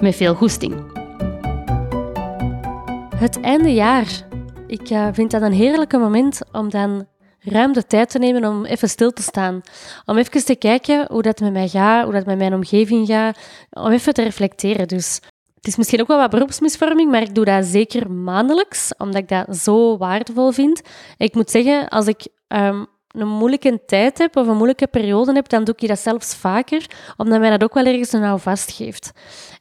Met 0.00 0.16
veel 0.16 0.34
goesting. 0.34 0.74
Het 3.16 3.40
einde 3.40 3.74
jaar. 3.74 4.26
Ik 4.66 4.90
uh, 4.90 5.08
vind 5.12 5.30
dat 5.30 5.42
een 5.42 5.52
heerlijke 5.52 5.98
moment 5.98 6.40
om 6.52 6.70
dan 6.70 7.06
ruim 7.40 7.72
de 7.72 7.86
tijd 7.86 8.10
te 8.10 8.18
nemen 8.18 8.44
om 8.44 8.64
even 8.64 8.88
stil 8.88 9.10
te 9.10 9.22
staan. 9.22 9.60
Om 10.04 10.16
even 10.16 10.44
te 10.44 10.56
kijken 10.56 11.06
hoe 11.10 11.22
dat 11.22 11.40
met 11.40 11.52
mij 11.52 11.68
gaat, 11.68 12.04
hoe 12.04 12.12
dat 12.12 12.26
met 12.26 12.38
mijn 12.38 12.54
omgeving 12.54 13.06
gaat. 13.06 13.38
Om 13.70 13.90
even 13.90 14.14
te 14.14 14.22
reflecteren. 14.22 14.88
Dus 14.88 15.20
het 15.54 15.66
is 15.66 15.76
misschien 15.76 16.00
ook 16.00 16.08
wel 16.08 16.18
wat 16.18 16.30
beroepsmisvorming, 16.30 17.10
maar 17.10 17.22
ik 17.22 17.34
doe 17.34 17.44
dat 17.44 17.64
zeker 17.64 18.10
maandelijks, 18.10 18.92
omdat 18.98 19.22
ik 19.22 19.28
dat 19.28 19.56
zo 19.56 19.96
waardevol 19.96 20.50
vind. 20.50 20.82
Ik 21.16 21.34
moet 21.34 21.50
zeggen, 21.50 21.88
als 21.88 22.06
ik 22.06 22.26
um, 22.48 22.86
een 23.16 23.28
moeilijke 23.28 23.80
tijd 23.86 24.18
heb 24.18 24.36
of 24.36 24.46
een 24.46 24.56
moeilijke 24.56 24.86
periode 24.86 25.32
heb, 25.32 25.48
dan 25.48 25.64
doe 25.64 25.74
ik 25.78 25.88
dat 25.88 25.98
zelfs 25.98 26.34
vaker, 26.34 26.86
omdat 27.16 27.40
mij 27.40 27.50
dat 27.50 27.62
ook 27.62 27.74
wel 27.74 27.84
ergens 27.84 28.12
een 28.12 28.20
nou 28.20 28.40
vastgeeft. 28.40 29.12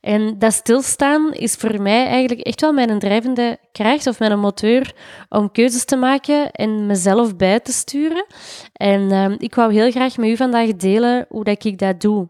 En 0.01 0.39
dat 0.39 0.53
stilstaan 0.53 1.33
is 1.33 1.55
voor 1.55 1.81
mij 1.81 2.05
eigenlijk 2.07 2.47
echt 2.47 2.61
wel 2.61 2.73
mijn 2.73 2.99
drijvende 2.99 3.57
kracht 3.71 4.07
of 4.07 4.19
mijn 4.19 4.39
motor 4.39 4.91
om 5.29 5.51
keuzes 5.51 5.85
te 5.85 5.95
maken 5.95 6.51
en 6.51 6.85
mezelf 6.85 7.35
bij 7.35 7.59
te 7.59 7.71
sturen. 7.71 8.25
En 8.73 9.01
uh, 9.01 9.31
ik 9.37 9.55
wou 9.55 9.73
heel 9.73 9.91
graag 9.91 10.17
met 10.17 10.29
u 10.29 10.37
vandaag 10.37 10.75
delen 10.75 11.25
hoe 11.29 11.43
dat 11.43 11.63
ik 11.63 11.77
dat 11.77 12.01
doe. 12.01 12.27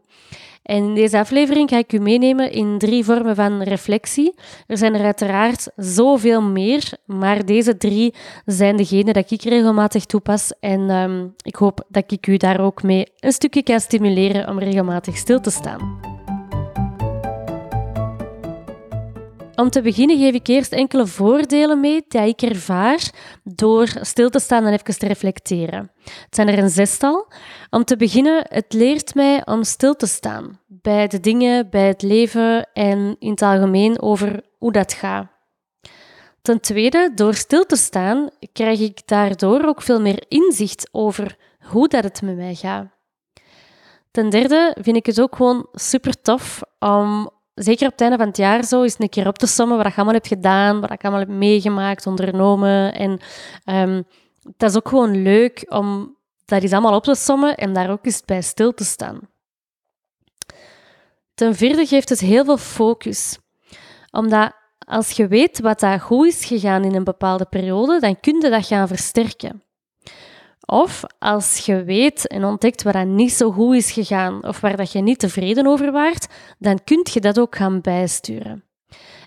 En 0.65 0.83
in 0.83 0.95
deze 0.95 1.19
aflevering 1.19 1.69
ga 1.69 1.77
ik 1.77 1.93
u 1.93 1.99
meenemen 1.99 2.51
in 2.51 2.77
drie 2.77 3.05
vormen 3.05 3.35
van 3.35 3.61
reflectie. 3.61 4.33
Er 4.67 4.77
zijn 4.77 4.95
er 4.95 5.03
uiteraard 5.03 5.67
zoveel 5.75 6.41
meer, 6.41 6.91
maar 7.05 7.45
deze 7.45 7.77
drie 7.77 8.13
zijn 8.45 8.77
degene 8.77 9.13
dat 9.13 9.31
ik 9.31 9.41
regelmatig 9.41 10.05
toepas. 10.05 10.53
En 10.59 10.89
um, 10.89 11.33
ik 11.41 11.55
hoop 11.55 11.85
dat 11.89 12.11
ik 12.11 12.27
u 12.27 12.37
daar 12.37 12.59
ook 12.59 12.83
mee 12.83 13.07
een 13.19 13.31
stukje 13.31 13.63
kan 13.63 13.79
stimuleren 13.79 14.49
om 14.49 14.59
regelmatig 14.59 15.17
stil 15.17 15.41
te 15.41 15.51
staan. 15.51 16.04
Om 19.55 19.69
te 19.69 19.81
beginnen 19.81 20.17
geef 20.17 20.33
ik 20.33 20.47
eerst 20.47 20.71
enkele 20.71 21.07
voordelen 21.07 21.79
mee 21.79 22.05
die 22.07 22.21
ik 22.21 22.41
ervaar 22.41 23.09
door 23.43 23.87
stil 24.01 24.29
te 24.29 24.39
staan 24.39 24.65
en 24.65 24.73
even 24.73 24.99
te 24.99 25.07
reflecteren. 25.07 25.91
Het 26.03 26.35
zijn 26.35 26.47
er 26.47 26.57
een 26.57 26.69
zestal. 26.69 27.27
Om 27.69 27.83
te 27.83 27.97
beginnen, 27.97 28.45
het 28.49 28.73
leert 28.73 29.15
mij 29.15 29.45
om 29.45 29.63
stil 29.63 29.95
te 29.95 30.07
staan 30.07 30.59
bij 30.67 31.07
de 31.07 31.19
dingen, 31.19 31.69
bij 31.69 31.87
het 31.87 32.01
leven 32.01 32.69
en 32.73 33.15
in 33.19 33.29
het 33.29 33.41
algemeen 33.41 34.01
over 34.01 34.43
hoe 34.57 34.71
dat 34.71 34.93
gaat. 34.93 35.27
Ten 36.41 36.59
tweede, 36.59 37.11
door 37.15 37.33
stil 37.33 37.65
te 37.65 37.75
staan, 37.75 38.29
krijg 38.53 38.79
ik 38.79 39.07
daardoor 39.07 39.65
ook 39.65 39.81
veel 39.81 40.01
meer 40.01 40.25
inzicht 40.27 40.89
over 40.91 41.37
hoe 41.59 41.87
dat 41.87 42.03
het 42.03 42.21
met 42.21 42.35
mij 42.35 42.55
gaat. 42.55 42.87
Ten 44.11 44.29
derde 44.29 44.75
vind 44.81 44.97
ik 44.97 45.05
het 45.05 45.21
ook 45.21 45.35
gewoon 45.35 45.67
super 45.71 46.21
tof 46.21 46.61
om 46.79 47.29
zeker 47.55 47.85
op 47.85 47.91
het 47.91 48.01
einde 48.01 48.17
van 48.17 48.27
het 48.27 48.37
jaar 48.37 48.63
zo, 48.63 48.83
eens 48.83 48.95
een 48.97 49.09
keer 49.09 49.27
op 49.27 49.37
te 49.37 49.47
sommen 49.47 49.77
wat 49.77 49.85
ik 49.85 49.95
allemaal 49.95 50.13
heb 50.13 50.25
gedaan, 50.25 50.79
wat 50.81 50.91
ik 50.91 51.03
allemaal 51.03 51.19
heb 51.19 51.29
meegemaakt, 51.29 52.07
ondernomen. 52.07 52.93
En 52.93 53.19
dat 54.57 54.69
is 54.69 54.75
ook 54.75 54.87
gewoon 54.87 55.21
leuk 55.21 55.65
om 55.69 56.17
dat 56.45 56.61
eens 56.61 56.71
allemaal 56.71 56.95
op 56.95 57.03
te 57.03 57.15
sommen 57.15 57.55
en 57.55 57.73
daar 57.73 57.89
ook 57.89 58.05
eens 58.05 58.21
bij 58.25 58.41
stil 58.41 58.73
te 58.73 58.83
staan. 58.83 59.19
Ten 61.33 61.55
vierde 61.55 61.85
geeft 61.85 62.09
het 62.09 62.19
heel 62.19 62.45
veel 62.45 62.57
focus. 62.57 63.37
Omdat 64.11 64.51
als 64.87 65.11
je 65.11 65.27
weet 65.27 65.59
wat 65.59 65.79
daar 65.79 65.99
goed 65.99 66.27
is 66.27 66.45
gegaan 66.45 66.83
in 66.83 66.95
een 66.95 67.03
bepaalde 67.03 67.45
periode, 67.45 67.99
dan 67.99 68.19
kun 68.19 68.41
je 68.41 68.49
dat 68.49 68.65
gaan 68.65 68.87
versterken. 68.87 69.64
Of 70.65 71.03
als 71.19 71.57
je 71.57 71.83
weet 71.83 72.27
en 72.27 72.43
ontdekt 72.43 72.83
waar 72.83 72.93
dat 72.93 73.05
niet 73.05 73.31
zo 73.31 73.51
goed 73.51 73.75
is 73.75 73.91
gegaan 73.91 74.47
of 74.47 74.59
waar 74.59 74.77
dat 74.77 74.91
je 74.91 75.01
niet 75.01 75.19
tevreden 75.19 75.67
over 75.67 75.91
waart, 75.91 76.27
dan 76.59 76.83
kun 76.83 77.05
je 77.13 77.19
dat 77.19 77.39
ook 77.39 77.55
gaan 77.55 77.81
bijsturen. 77.81 78.63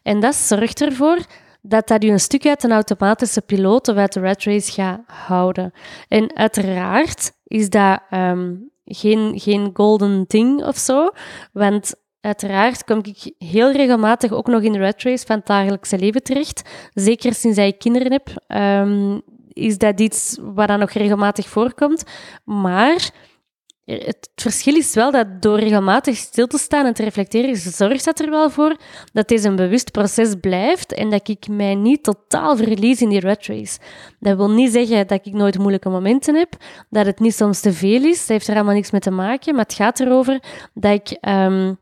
En 0.03 0.21
dat 0.21 0.34
zorgt 0.34 0.81
ervoor 0.81 1.19
dat 1.62 1.88
dat 1.88 2.03
je 2.03 2.10
een 2.10 2.21
stuk 2.21 2.47
uit 2.47 2.62
een 2.65 2.72
automatische 2.72 3.41
piloot 3.41 3.88
of 3.88 3.97
uit 3.97 4.12
de 4.12 4.21
rat 4.21 4.43
race 4.43 4.72
gaat 4.72 5.00
houden. 5.06 5.72
En 6.09 6.37
uiteraard 6.37 7.32
is 7.44 7.71
dat 7.71 8.00
um, 8.10 8.71
geen, 8.84 9.41
geen 9.41 9.71
golden 9.72 10.27
thing 10.27 10.65
of 10.65 10.77
zo, 10.77 11.10
want 11.53 11.94
uiteraard 12.21 12.84
kom 12.84 12.98
ik 13.03 13.34
heel 13.38 13.72
regelmatig 13.72 14.32
ook 14.32 14.47
nog 14.47 14.62
in 14.62 14.72
de 14.72 14.78
rat 14.78 15.03
race 15.03 15.27
van 15.27 15.37
het 15.37 15.47
dagelijkse 15.47 15.98
leven 15.98 16.22
terecht. 16.22 16.62
Zeker 16.94 17.34
sinds 17.34 17.59
ik 17.59 17.78
kinderen 17.78 18.12
heb. 18.12 18.28
Um, 18.60 19.22
is 19.59 19.79
dat 19.79 20.01
iets 20.01 20.39
wat 20.41 20.69
dan 20.69 20.79
nog 20.79 20.91
regelmatig 20.91 21.49
voorkomt. 21.49 22.05
Maar 22.45 23.11
het 23.85 24.31
verschil 24.35 24.75
is 24.77 24.95
wel 24.95 25.11
dat 25.11 25.43
door 25.43 25.59
regelmatig 25.59 26.17
stil 26.17 26.47
te 26.47 26.59
staan 26.59 26.87
en 26.87 26.95
te 26.95 27.03
reflecteren, 27.03 27.57
zorgt 27.57 28.05
dat 28.05 28.21
er 28.21 28.31
wel 28.31 28.51
voor 28.51 28.77
dat 29.13 29.29
deze 29.29 29.49
een 29.49 29.57
bewust 29.57 29.91
proces 29.91 30.35
blijft 30.41 30.93
en 30.93 31.11
dat 31.11 31.29
ik 31.29 31.49
mij 31.49 31.75
niet 31.75 32.03
totaal 32.03 32.57
verlies 32.57 33.01
in 33.01 33.09
die 33.09 33.21
rat 33.21 33.47
race. 33.47 33.79
Dat 34.21 34.37
wil 34.37 34.51
niet 34.51 34.73
zeggen 34.73 35.07
dat 35.07 35.27
ik 35.27 35.33
nooit 35.33 35.59
moeilijke 35.59 35.89
momenten 35.89 36.35
heb, 36.35 36.57
dat 36.91 37.07
het 37.07 37.21
niet 37.21 37.35
soms 37.35 37.61
te 37.61 37.73
veel 37.73 38.05
is, 38.05 38.19
dat 38.19 38.29
heeft 38.29 38.49
er 38.49 38.55
allemaal 38.55 38.75
niks 38.75 38.91
mee 38.91 39.01
te 39.01 39.11
maken, 39.11 39.55
maar 39.55 39.65
het 39.65 39.75
gaat 39.75 40.01
erover 40.01 40.43
dat 40.75 40.93
ik 40.93 41.29
um, 41.29 41.79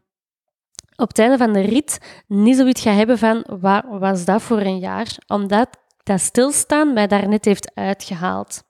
op 0.96 1.08
het 1.08 1.18
einde 1.18 1.36
van 1.36 1.52
de 1.52 1.60
rit 1.60 1.98
niet 2.26 2.56
zoiets 2.56 2.82
ga 2.82 2.90
hebben 2.90 3.18
van 3.18 3.44
wat 3.60 3.84
was 3.88 4.24
dat 4.24 4.42
voor 4.42 4.60
een 4.60 4.78
jaar, 4.78 5.16
omdat 5.26 5.68
dat 6.06 6.20
stilstaan 6.20 6.92
mij 6.92 7.06
daar 7.06 7.28
net 7.28 7.44
heeft 7.44 7.70
uitgehaald. 7.74 8.64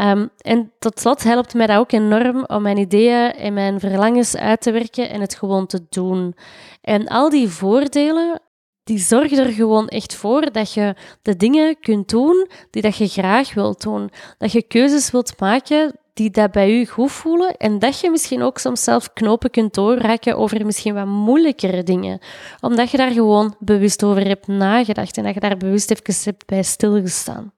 Um, 0.00 0.30
en 0.38 0.72
tot 0.78 1.00
slot 1.00 1.22
helpt 1.22 1.54
mij 1.54 1.66
dat 1.66 1.78
ook 1.78 1.92
enorm 1.92 2.44
om 2.46 2.62
mijn 2.62 2.76
ideeën 2.76 3.32
en 3.32 3.54
mijn 3.54 3.80
verlangens 3.80 4.36
uit 4.36 4.60
te 4.60 4.70
werken 4.70 5.10
en 5.10 5.20
het 5.20 5.34
gewoon 5.34 5.66
te 5.66 5.86
doen. 5.88 6.34
En 6.80 7.08
al 7.08 7.30
die 7.30 7.48
voordelen, 7.48 8.40
die 8.84 8.98
zorgen 8.98 9.38
er 9.38 9.52
gewoon 9.52 9.88
echt 9.88 10.14
voor 10.14 10.52
dat 10.52 10.74
je 10.74 10.94
de 11.22 11.36
dingen 11.36 11.80
kunt 11.80 12.08
doen 12.08 12.48
die 12.70 12.82
dat 12.82 12.96
je 12.96 13.08
graag 13.08 13.54
wilt 13.54 13.82
doen. 13.82 14.10
Dat 14.38 14.52
je 14.52 14.62
keuzes 14.62 15.10
wilt 15.10 15.40
maken 15.40 15.99
die 16.20 16.30
dat 16.30 16.50
bij 16.50 16.80
u 16.80 16.86
goed 16.86 17.12
voelen 17.12 17.56
en 17.56 17.78
dat 17.78 18.00
je 18.00 18.10
misschien 18.10 18.42
ook 18.42 18.58
soms 18.58 18.84
zelf 18.84 19.12
knopen 19.12 19.50
kunt 19.50 19.74
doorraken 19.74 20.36
over 20.36 20.66
misschien 20.66 20.94
wat 20.94 21.06
moeilijkere 21.06 21.82
dingen. 21.82 22.18
Omdat 22.60 22.90
je 22.90 22.96
daar 22.96 23.10
gewoon 23.10 23.54
bewust 23.58 24.04
over 24.04 24.26
hebt 24.26 24.46
nagedacht 24.46 25.16
en 25.16 25.24
dat 25.24 25.34
je 25.34 25.40
daar 25.40 25.56
bewust 25.56 25.90
even 25.90 26.14
hebt 26.24 26.46
bij 26.46 26.62
stilgestaan. 26.62 27.52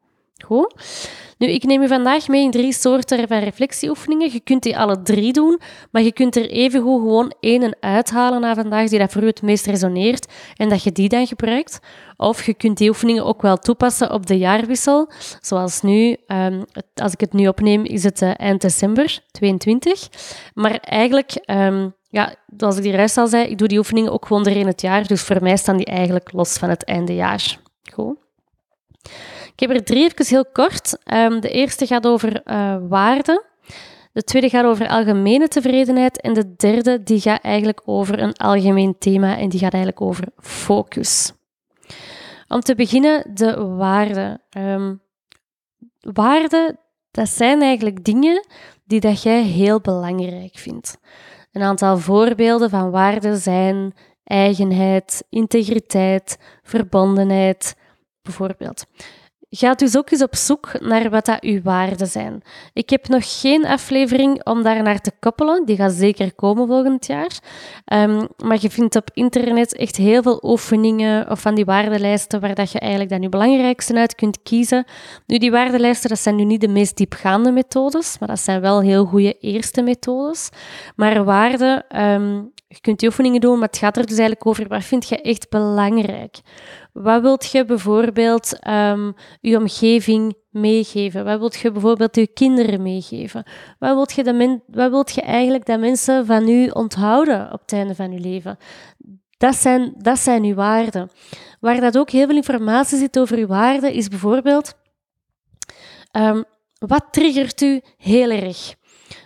Goed? 0.45 0.75
Nu, 1.39 1.49
ik 1.49 1.65
neem 1.65 1.83
je 1.83 1.89
vandaag 1.89 2.29
mee 2.29 2.43
in 2.43 2.51
drie 2.51 2.73
soorten 2.73 3.29
van 3.29 3.39
reflectieoefeningen. 3.39 4.33
Je 4.33 4.41
kunt 4.41 4.63
die 4.63 4.79
alle 4.79 5.03
drie 5.03 5.33
doen, 5.33 5.61
maar 5.91 6.03
je 6.03 6.13
kunt 6.13 6.37
er 6.37 6.51
evengoed 6.51 7.01
gewoon 7.01 7.35
één 7.41 7.77
uithalen 7.81 8.41
na 8.41 8.55
vandaag 8.55 8.89
die 8.89 8.99
dat 8.99 9.13
voor 9.13 9.23
u 9.23 9.27
het 9.27 9.43
meest 9.43 9.67
resoneert 9.67 10.33
en 10.57 10.69
dat 10.69 10.83
je 10.83 10.93
die 10.93 11.09
dan 11.09 11.27
gebruikt. 11.27 11.79
Of 12.17 12.47
je 12.47 12.55
kunt 12.55 12.79
die 12.79 12.89
oefeningen 12.89 13.25
ook 13.25 13.43
wel 13.43 13.57
toepassen 13.57 14.13
op 14.13 14.27
de 14.27 14.39
jaarwissel. 14.39 15.11
Zoals 15.41 15.83
nu, 15.83 16.17
um, 16.27 16.65
als 16.95 17.13
ik 17.13 17.21
het 17.21 17.33
nu 17.33 17.49
opneem, 17.49 17.85
is 17.85 18.05
het 18.05 18.23
uh, 18.23 18.31
eind 18.37 18.61
december 18.61 19.19
22. 19.31 20.09
Maar 20.55 20.77
eigenlijk... 20.77 21.43
Um, 21.47 21.95
ja, 22.09 22.35
zoals 22.57 22.77
ik 22.77 22.83
die 22.83 22.93
juist 22.93 23.17
al 23.17 23.27
zei, 23.27 23.49
ik 23.49 23.59
doe 23.59 23.69
die 23.69 23.79
oefeningen 23.79 24.13
ook 24.13 24.27
gewoon 24.27 24.47
er 24.47 24.57
in 24.57 24.67
het 24.67 24.81
jaar. 24.81 25.07
Dus 25.07 25.23
voor 25.23 25.43
mij 25.43 25.57
staan 25.57 25.77
die 25.77 25.87
eigenlijk 25.87 26.33
los 26.33 26.59
van 26.59 26.69
het 26.69 26.85
einde 26.85 27.15
jaar. 27.15 27.59
Goed. 27.93 28.17
Ik 29.55 29.61
heb 29.61 29.71
er 29.71 29.85
drie 29.85 30.05
even 30.05 30.27
heel 30.27 30.47
kort. 30.53 30.99
Um, 31.15 31.41
de 31.41 31.51
eerste 31.51 31.87
gaat 31.87 32.07
over 32.07 32.43
uh, 32.45 32.77
waarden. 32.89 33.43
De 34.13 34.23
tweede 34.23 34.49
gaat 34.49 34.65
over 34.65 34.89
algemene 34.89 35.49
tevredenheid. 35.49 36.21
En 36.21 36.33
de 36.33 36.57
derde 36.57 37.03
die 37.03 37.21
gaat 37.21 37.43
eigenlijk 37.43 37.83
over 37.85 38.19
een 38.19 38.33
algemeen 38.33 38.99
thema 38.99 39.39
en 39.39 39.49
die 39.49 39.61
gaat 39.61 39.73
eigenlijk 39.73 40.03
over 40.03 40.25
focus. 40.37 41.33
Om 42.49 42.61
te 42.61 42.75
beginnen, 42.75 43.35
de 43.35 43.65
waarden. 43.65 44.43
Um, 44.57 45.01
waarden, 46.01 46.79
dat 47.11 47.29
zijn 47.29 47.63
eigenlijk 47.63 48.05
dingen 48.05 48.47
die 48.85 49.01
dat 49.01 49.23
jij 49.23 49.43
heel 49.43 49.81
belangrijk 49.81 50.59
vindt. 50.59 50.99
Een 51.53 51.63
aantal 51.63 51.99
voorbeelden 51.99 52.71
van 52.71 52.91
waarden 52.91 53.37
zijn 53.37 53.95
eigenheid, 54.25 55.25
integriteit, 55.29 56.39
verbondenheid, 56.63 57.77
bijvoorbeeld. 58.23 58.85
Ga 59.59 59.75
dus 59.75 59.97
ook 59.97 60.11
eens 60.11 60.23
op 60.23 60.37
zoek 60.37 60.81
naar 60.81 61.11
wat 61.11 61.25
dat 61.25 61.43
uw 61.43 61.63
waarden 61.63 62.07
zijn. 62.07 62.43
Ik 62.73 62.91
heb 62.91 63.09
nog 63.09 63.41
geen 63.41 63.67
aflevering 63.67 64.45
om 64.45 64.63
daar 64.63 64.83
naar 64.83 65.01
te 65.01 65.13
koppelen. 65.21 65.65
Die 65.65 65.77
gaat 65.77 65.93
zeker 65.93 66.35
komen 66.35 66.67
volgend 66.67 67.07
jaar. 67.07 67.39
Um, 67.93 68.29
maar 68.45 68.59
je 68.61 68.71
vindt 68.71 68.97
op 68.97 69.11
internet 69.15 69.77
echt 69.77 69.97
heel 69.97 70.23
veel 70.23 70.41
oefeningen 70.43 71.31
of 71.31 71.41
van 71.41 71.55
die 71.55 71.65
waardelijsten 71.65 72.41
waar 72.41 72.55
dat 72.55 72.73
je 72.73 72.79
eigenlijk 72.79 73.11
dan 73.11 73.23
je 73.23 73.29
belangrijkste 73.29 73.95
uit 73.95 74.15
kunt 74.15 74.43
kiezen. 74.43 74.85
Nu, 75.27 75.39
die 75.39 75.51
waardelijsten, 75.51 76.09
dat 76.09 76.19
zijn 76.19 76.37
nu 76.37 76.45
niet 76.45 76.61
de 76.61 76.69
meest 76.69 76.97
diepgaande 76.97 77.51
methodes, 77.51 78.19
maar 78.19 78.29
dat 78.29 78.41
zijn 78.41 78.61
wel 78.61 78.81
heel 78.81 79.05
goede 79.05 79.39
eerste 79.39 79.83
methodes. 79.83 80.49
Maar 80.97 81.25
waarden, 81.25 82.01
um, 82.03 82.53
je 82.75 82.81
kunt 82.81 82.99
die 82.99 83.09
oefeningen 83.09 83.41
doen, 83.41 83.59
maar 83.59 83.69
het 83.69 83.79
gaat 83.79 83.97
er 83.97 84.07
dus 84.07 84.19
eigenlijk 84.19 84.47
over 84.47 84.69
wat 84.69 84.85
vind 84.85 85.09
je 85.09 85.21
echt 85.21 85.51
belangrijk. 85.51 86.41
Wat 86.93 87.23
wilt 87.23 87.51
je 87.51 87.65
bijvoorbeeld 87.65 88.67
um, 88.69 89.15
je 89.41 89.57
omgeving 89.57 90.35
meegeven? 90.51 91.25
Wat 91.25 91.39
wilt 91.39 91.55
je 91.55 91.73
bijvoorbeeld 91.73 92.17
je 92.17 92.27
kinderen 92.27 92.83
meegeven? 92.83 93.45
Wat 93.79 93.95
wilt 93.95 94.13
je, 94.13 94.61
wat 94.67 94.91
wilt 94.91 95.15
je 95.15 95.21
eigenlijk 95.21 95.67
dat 95.67 95.81
mensen 95.81 96.27
van 96.27 96.49
u 96.49 96.69
onthouden 96.69 97.53
op 97.53 97.61
het 97.61 97.73
einde 97.73 97.95
van 97.95 98.13
je 98.13 98.19
leven? 98.19 98.57
Dat 99.37 99.55
zijn, 99.55 99.95
dat 99.97 100.19
zijn 100.19 100.45
uw 100.45 100.55
waarden. 100.55 101.11
Waar 101.61 101.81
dat 101.81 101.99
ook 101.99 102.11
heel 102.11 102.27
veel 102.27 102.37
informatie 102.37 102.99
zit 102.99 103.19
over 103.19 103.39
uw 103.39 103.47
waarden, 103.47 103.93
is 103.93 104.09
bijvoorbeeld... 104.09 104.75
Um, 106.17 106.45
wat 106.79 107.05
triggert 107.11 107.61
u 107.61 107.81
heel 107.97 108.31
erg? 108.31 108.75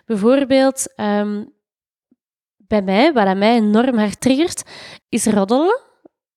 Bijvoorbeeld, 0.07 0.95
um, 0.97 1.55
bij 2.69 2.83
mij, 2.83 3.13
wat 3.13 3.27
aan 3.27 3.39
mij 3.39 3.55
enorm 3.55 3.99
hard 3.99 4.21
triggert, 4.21 4.63
is 5.09 5.27
roddelen. 5.27 5.81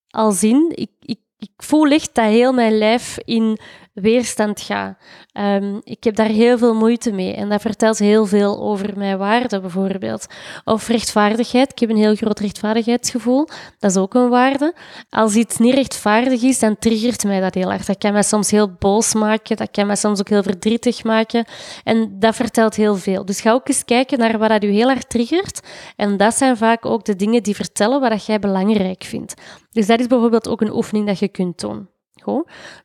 Al 0.09 0.31
zien, 0.31 0.71
ik, 0.75 0.91
ik, 0.99 1.19
ik 1.37 1.51
voel 1.57 1.87
echt 1.89 2.15
dat 2.15 2.25
heel 2.25 2.53
mijn 2.53 2.77
lijf 2.77 3.17
in 3.25 3.59
weerstand 4.01 4.61
ga. 4.61 4.97
Um, 5.33 5.81
ik 5.83 6.03
heb 6.03 6.15
daar 6.15 6.27
heel 6.27 6.57
veel 6.57 6.73
moeite 6.73 7.11
mee 7.11 7.33
en 7.33 7.49
dat 7.49 7.61
vertelt 7.61 7.97
heel 7.97 8.25
veel 8.25 8.59
over 8.59 8.97
mijn 8.97 9.17
waarde 9.17 9.59
bijvoorbeeld. 9.61 10.25
Of 10.63 10.87
rechtvaardigheid. 10.87 11.71
Ik 11.71 11.79
heb 11.79 11.89
een 11.89 11.97
heel 11.97 12.15
groot 12.15 12.39
rechtvaardigheidsgevoel. 12.39 13.47
Dat 13.79 13.91
is 13.91 13.97
ook 13.97 14.13
een 14.13 14.29
waarde. 14.29 14.73
Als 15.09 15.35
iets 15.35 15.57
niet 15.57 15.73
rechtvaardig 15.73 16.41
is, 16.41 16.59
dan 16.59 16.77
triggert 16.79 17.23
mij 17.23 17.39
dat 17.39 17.53
heel 17.53 17.71
erg. 17.71 17.85
Dat 17.85 17.97
kan 17.97 18.11
mij 18.11 18.23
soms 18.23 18.51
heel 18.51 18.71
boos 18.79 19.13
maken. 19.13 19.57
Dat 19.57 19.71
kan 19.71 19.87
mij 19.87 19.95
soms 19.95 20.19
ook 20.19 20.29
heel 20.29 20.43
verdrietig 20.43 21.03
maken. 21.03 21.45
En 21.83 22.19
dat 22.19 22.35
vertelt 22.35 22.75
heel 22.75 22.95
veel. 22.95 23.25
Dus 23.25 23.41
ga 23.41 23.51
ook 23.51 23.67
eens 23.67 23.85
kijken 23.85 24.19
naar 24.19 24.37
wat 24.37 24.49
dat 24.49 24.63
u 24.63 24.67
heel 24.67 24.89
erg 24.89 25.03
triggert. 25.03 25.67
En 25.95 26.17
dat 26.17 26.35
zijn 26.35 26.57
vaak 26.57 26.85
ook 26.85 27.05
de 27.05 27.15
dingen 27.15 27.43
die 27.43 27.55
vertellen 27.55 27.99
wat 27.99 28.25
jij 28.25 28.39
belangrijk 28.39 29.03
vindt. 29.03 29.33
Dus 29.71 29.87
dat 29.87 29.99
is 29.99 30.07
bijvoorbeeld 30.07 30.47
ook 30.47 30.61
een 30.61 30.73
oefening 30.73 31.07
dat 31.07 31.19
je 31.19 31.27
kunt 31.27 31.59
doen. 31.59 31.89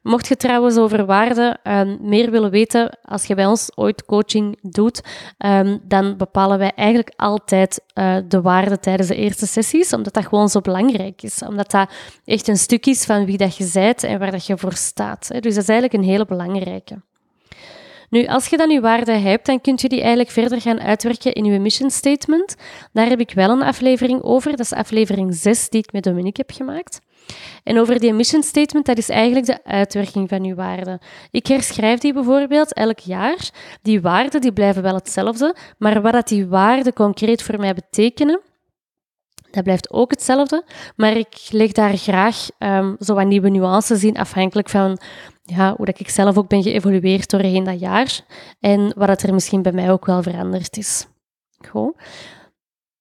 Mocht 0.03 0.29
je 0.29 0.37
trouwens 0.37 0.77
over 0.77 1.07
waarden 1.07 1.59
um, 1.65 1.99
meer 2.01 2.31
willen 2.31 2.51
weten, 2.51 2.99
als 3.03 3.25
je 3.25 3.35
bij 3.35 3.47
ons 3.47 3.71
ooit 3.75 4.05
coaching 4.05 4.59
doet, 4.63 5.01
um, 5.39 5.81
dan 5.83 6.17
bepalen 6.17 6.59
wij 6.59 6.73
eigenlijk 6.75 7.13
altijd 7.17 7.83
uh, 7.95 8.17
de 8.29 8.41
waarden 8.41 8.81
tijdens 8.81 9.09
de 9.09 9.17
eerste 9.17 9.47
sessies, 9.47 9.93
omdat 9.93 10.15
dat 10.15 10.27
gewoon 10.27 10.49
zo 10.49 10.61
belangrijk 10.61 11.23
is. 11.23 11.43
Omdat 11.43 11.71
dat 11.71 11.91
echt 12.25 12.49
een 12.49 12.57
stuk 12.57 12.87
is 12.87 13.05
van 13.05 13.25
wie 13.25 13.37
dat 13.37 13.57
je 13.57 13.71
bent 13.73 14.03
en 14.03 14.19
waar 14.19 14.31
dat 14.31 14.47
je 14.47 14.59
voor 14.59 14.73
staat. 14.73 15.29
Hè. 15.29 15.41
Dus 15.41 15.55
dat 15.55 15.63
is 15.63 15.69
eigenlijk 15.69 16.03
een 16.03 16.11
hele 16.11 16.25
belangrijke. 16.25 17.03
Nu, 18.15 18.27
als 18.27 18.47
je 18.47 18.57
dan 18.57 18.71
je 18.71 18.81
waarden 18.81 19.23
hebt, 19.23 19.47
dan 19.47 19.61
kun 19.61 19.75
je 19.77 19.89
die 19.89 20.01
eigenlijk 20.01 20.31
verder 20.31 20.61
gaan 20.61 20.81
uitwerken 20.81 21.33
in 21.33 21.45
je 21.45 21.59
mission 21.59 21.91
statement. 21.91 22.57
Daar 22.93 23.09
heb 23.09 23.21
ik 23.21 23.33
wel 23.33 23.51
een 23.51 23.63
aflevering 23.63 24.23
over. 24.23 24.51
Dat 24.51 24.61
is 24.61 24.73
aflevering 24.73 25.35
6 25.35 25.69
die 25.69 25.83
ik 25.83 25.93
met 25.93 26.03
Dominique 26.03 26.45
heb 26.47 26.57
gemaakt. 26.57 27.01
En 27.63 27.79
over 27.79 28.01
die 28.01 28.13
mission 28.13 28.43
statement, 28.43 28.87
dat 28.87 28.99
is 28.99 29.09
eigenlijk 29.09 29.47
de 29.47 29.65
uitwerking 29.65 30.29
van 30.29 30.45
uw 30.45 30.55
waarden. 30.55 30.99
Ik 31.31 31.47
herschrijf 31.47 32.01
die 32.01 32.13
bijvoorbeeld 32.13 32.73
elk 32.73 32.99
jaar. 32.99 33.51
Die 33.83 34.01
waarden 34.01 34.41
die 34.41 34.53
blijven 34.53 34.83
wel 34.83 34.95
hetzelfde, 34.95 35.57
maar 35.79 36.03
wat 36.03 36.13
dat 36.13 36.29
die 36.29 36.47
waarden 36.47 36.93
concreet 36.93 37.43
voor 37.43 37.59
mij 37.59 37.75
betekenen, 37.75 38.41
dat 39.51 39.65
blijft 39.65 39.91
ook 39.91 40.11
hetzelfde, 40.11 40.65
maar 40.97 41.17
ik 41.17 41.49
leg 41.51 41.73
daar 41.73 41.97
graag 41.97 42.49
um, 42.59 42.97
zo 43.01 43.15
wat 43.15 43.27
nieuwe 43.27 43.49
nuances 43.49 44.05
in, 44.05 44.19
afhankelijk 44.19 44.69
van 44.69 44.99
ja, 45.43 45.75
hoe 45.77 45.87
dat 45.87 46.01
ik 46.01 46.09
zelf 46.09 46.39
ook 46.39 46.49
ben 46.49 46.63
geëvolueerd 46.63 47.31
doorheen 47.31 47.65
dat 47.65 47.81
jaar 47.81 48.21
en 48.61 48.93
wat 48.97 49.09
dat 49.09 49.23
er 49.23 49.35
misschien 49.35 49.63
bij 49.63 49.73
mij 49.73 49.91
ook 49.91 50.07
wel 50.07 50.23
veranderd 50.23 50.77
is. 50.77 51.07
Goed. 51.69 51.95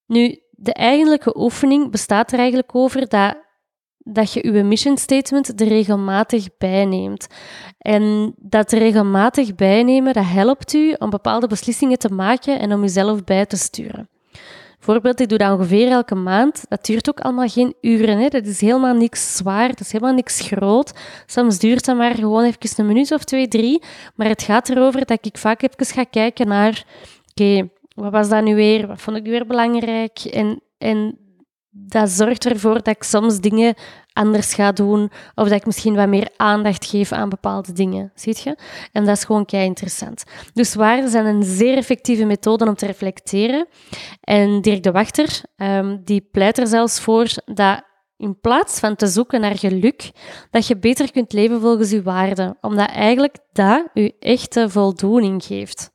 Nu, 0.06 0.40
de 0.50 0.74
eigenlijke 0.74 1.38
oefening 1.38 1.92
bestaat 1.92 2.32
er 2.32 2.40
eigenlijk 2.40 2.76
over 2.76 3.08
dat 3.08 3.38
dat 4.04 4.34
je 4.34 4.54
je 4.54 4.64
mission 4.64 4.98
statement 4.98 5.62
er 5.62 5.68
regelmatig 5.68 6.48
bijneemt. 6.58 7.28
En 7.78 8.34
dat 8.38 8.72
regelmatig 8.72 9.56
bijnemen, 9.56 10.14
dat 10.14 10.26
helpt 10.26 10.74
u 10.74 10.96
om 11.00 11.10
bepaalde 11.10 11.48
beslissingen 11.48 11.98
te 11.98 12.10
maken 12.10 12.60
en 12.60 12.74
om 12.74 12.82
jezelf 12.82 13.24
bij 13.24 13.46
te 13.46 13.58
sturen. 13.58 14.10
Bijvoorbeeld, 14.86 15.20
ik 15.20 15.30
doe 15.30 15.38
dat 15.38 15.52
ongeveer 15.52 15.92
elke 15.92 16.16
maand. 16.16 16.66
Dat 16.68 16.86
duurt 16.86 17.10
ook 17.10 17.20
allemaal 17.20 17.48
geen 17.48 17.74
uren. 17.82 18.18
Hè. 18.18 18.28
Dat 18.28 18.46
is 18.46 18.62
helemaal 18.62 18.94
niks 18.94 19.36
zwaar, 19.36 19.68
dat 19.68 19.80
is 19.80 19.92
helemaal 19.92 20.14
niks 20.14 20.42
groot. 20.42 20.94
Soms 21.26 21.60
duurt 21.60 21.86
dat 21.86 21.98
maar 21.98 22.16
gewoon 22.16 22.44
even 22.44 22.70
een 22.76 22.86
minuut 22.86 23.12
of 23.12 23.24
twee, 23.24 23.48
drie. 23.48 23.82
Maar 24.16 24.28
het 24.28 24.44
gaat 24.44 24.70
erover 24.70 25.06
dat 25.06 25.26
ik 25.26 25.38
vaak 25.38 25.62
even 25.62 25.96
ga 25.96 26.04
kijken 26.04 26.48
naar... 26.48 26.86
Oké, 27.30 27.70
wat 27.96 28.12
was 28.12 28.30
dat 28.30 28.44
nu 28.44 28.56
weer? 28.56 28.88
Wat 28.88 29.02
vond 29.02 29.18
ik 29.18 29.24
weer 29.24 29.46
belangrijk? 29.48 30.20
En, 30.20 30.62
en 30.78 31.18
dat 31.76 32.10
zorgt 32.10 32.46
ervoor 32.46 32.74
dat 32.74 32.88
ik 32.88 33.04
soms 33.04 33.40
dingen 33.40 33.76
anders 34.12 34.54
ga 34.54 34.72
doen 34.72 35.12
of 35.36 35.48
dat 35.48 35.60
ik 35.60 35.66
misschien 35.66 35.96
wat 35.96 36.08
meer 36.08 36.30
aandacht 36.38 36.86
geef 36.86 37.12
aan 37.12 37.30
bepaalde 37.30 37.72
dingen. 37.72 38.12
Ziet 38.16 38.40
je? 38.40 38.58
En 38.92 39.06
dat 39.06 39.18
is 39.18 39.24
gewoon 39.24 39.46
kei 39.46 39.66
interessant. 39.66 40.24
Dus 40.54 40.76
waarden 40.76 41.10
zijn 41.10 41.26
een 41.26 41.44
zeer 41.44 41.78
effectieve 41.78 42.26
methode 42.26 42.68
om 42.68 42.76
te 42.76 42.86
reflecteren. 42.86 43.68
En 44.22 44.62
Dirk 44.62 44.84
de 44.84 44.92
Wachter 44.92 45.42
um, 45.58 46.02
die 46.04 46.28
pleit 46.32 46.58
er 46.58 46.68
zelfs 46.68 47.00
voor 47.00 47.28
dat 47.46 47.84
in 48.18 48.40
plaats 48.40 48.80
van 48.80 48.96
te 48.96 49.08
zoeken 49.08 49.42
naar 49.42 49.58
geluk, 49.58 50.12
dat 50.52 50.68
je 50.68 50.78
beter 50.78 51.12
kunt 51.12 51.34
leven 51.34 51.62
volgens 51.62 51.90
je 51.90 52.02
waarden, 52.02 52.58
omdat 52.62 52.90
eigenlijk 52.90 53.38
dat 53.52 53.88
je 53.94 54.16
echte 54.20 54.70
voldoening 54.70 55.44
geeft. 55.44 55.92